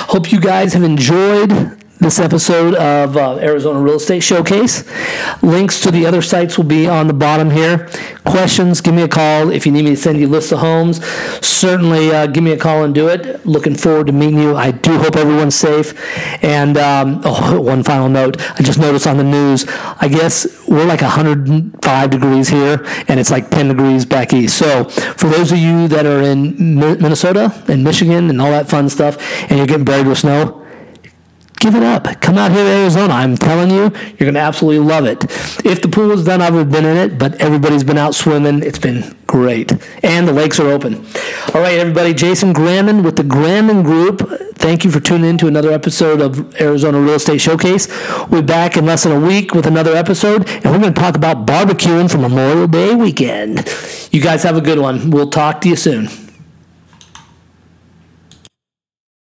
Hope 0.08 0.32
you 0.32 0.39
guys 0.39 0.74
have 0.74 0.84
enjoyed 0.84 1.79
this 2.00 2.18
episode 2.18 2.76
of 2.76 3.18
uh, 3.18 3.36
Arizona 3.40 3.78
Real 3.80 3.96
Estate 3.96 4.22
Showcase. 4.22 4.86
Links 5.44 5.82
to 5.82 5.92
the 5.92 6.06
other 6.06 6.22
sites 6.22 6.58
will 6.58 6.66
be 6.66 6.88
on 6.88 7.08
the 7.08 7.14
bottom 7.14 7.50
here. 7.50 7.90
Questions, 8.24 8.80
give 8.80 8.94
me 8.94 9.02
a 9.02 9.08
call. 9.08 9.52
If 9.52 9.66
you 9.66 9.74
need 9.74 9.84
me 9.84 9.92
to 9.92 9.98
send 9.98 10.18
you 10.18 10.30
lists 10.30 10.54
of 10.54 10.60
homes, 10.60 11.06
certainly 11.46 12.12
uh, 12.12 12.28
give 12.28 12.42
me 12.42 12.52
a 12.52 12.58
call 12.58 12.86
and 12.86 12.96
do 12.96 13.10
it. 13.10 13.46
Looking 13.46 13.76
forward 13.76 14.08
to 14.08 14.14
meeting 14.14 14.40
you. 14.40 14.56
I 14.56 14.72
do 14.72 14.98
hope 14.98 15.18
everyone's 15.18 15.56
safe. 15.56 15.94
And 16.42 16.78
um, 16.78 17.22
oh, 17.26 17.60
one 17.60 17.84
final 17.84 18.08
note 18.08 18.38
I 18.58 18.64
just 18.64 18.80
noticed 18.80 19.06
on 19.06 19.18
the 19.18 19.24
news, 19.26 19.66
I 19.68 20.08
guess 20.08 20.68
we're 20.70 20.86
like 20.86 21.02
105 21.02 22.10
degrees 22.10 22.48
here, 22.48 22.86
and 23.10 23.20
it's 23.20 23.30
like 23.30 23.50
10 23.50 23.68
degrees 23.68 24.06
back 24.06 24.32
east. 24.32 24.58
So 24.58 24.86
for 24.86 25.28
those 25.28 25.52
of 25.52 25.58
you 25.58 25.90
that 25.90 26.06
are 26.06 26.22
in 26.22 26.78
Minnesota 26.80 27.54
and 27.68 27.84
Michigan 27.84 28.30
and 28.30 28.42
all 28.42 28.52
that 28.52 28.70
fun 28.70 28.88
stuff, 28.88 29.18
and 29.50 29.58
you're 29.58 29.68
getting 29.68 29.86
buried 29.86 30.08
with 30.08 30.20
snow, 30.20 30.66
give 31.60 31.76
it 31.76 31.84
up. 31.84 32.06
Come 32.22 32.38
out 32.38 32.52
here 32.52 32.63
to 32.63 32.69
Arizona. 32.69 33.13
I'm 33.13 33.36
telling 33.38 33.69
you, 33.69 33.84
you're 33.84 34.26
going 34.30 34.34
to 34.34 34.39
absolutely 34.39 34.86
love 34.86 35.06
it. 35.06 35.24
If 35.65 35.82
the 35.82 35.89
pool 35.89 36.12
is 36.12 36.24
done, 36.24 36.41
I 36.41 36.50
would 36.50 36.60
have 36.60 36.72
been 36.72 36.86
in 36.86 36.98
it, 36.98 37.19
but 37.19 37.36
everybody's 37.41 37.84
been 37.84 37.98
out 37.98 38.15
swimming. 38.15 38.63
It's 38.63 38.80
been 38.80 39.15
great. 39.28 39.72
And 40.04 40.28
the 40.28 40.34
lakes 40.34 40.60
are 40.60 40.67
open. 40.67 41.06
All 41.54 41.62
right, 41.62 41.78
everybody. 41.78 42.13
Jason 42.13 42.54
Grandon 42.54 43.04
with 43.04 43.15
the 43.15 43.24
Grandon 43.24 43.84
Group. 43.84 44.28
Thank 44.56 44.84
you 44.84 44.91
for 44.91 45.00
tuning 45.00 45.30
in 45.30 45.38
to 45.39 45.48
another 45.48 45.72
episode 45.72 46.22
of 46.22 46.60
Arizona 46.60 47.00
Real 47.00 47.15
Estate 47.15 47.41
Showcase. 47.41 47.88
We'll 48.30 48.41
be 48.41 48.48
back 48.48 48.78
in 48.78 48.86
less 48.86 49.04
than 49.04 49.12
a 49.12 49.19
week 49.19 49.54
with 49.54 49.65
another 49.65 49.95
episode, 49.95 50.50
and 50.50 50.65
we're 50.65 50.80
going 50.80 50.93
to 50.93 51.00
talk 51.00 51.15
about 51.15 51.45
barbecuing 51.45 52.10
for 52.12 52.17
Memorial 52.17 52.67
Day 52.67 52.95
weekend. 52.95 53.67
You 54.12 54.22
guys 54.22 54.43
have 54.43 54.58
a 54.58 54.62
good 54.62 54.80
one. 54.80 55.12
We'll 55.12 55.30
talk 55.30 55.62
to 55.62 55.69
you 55.69 55.76
soon. 55.76 56.29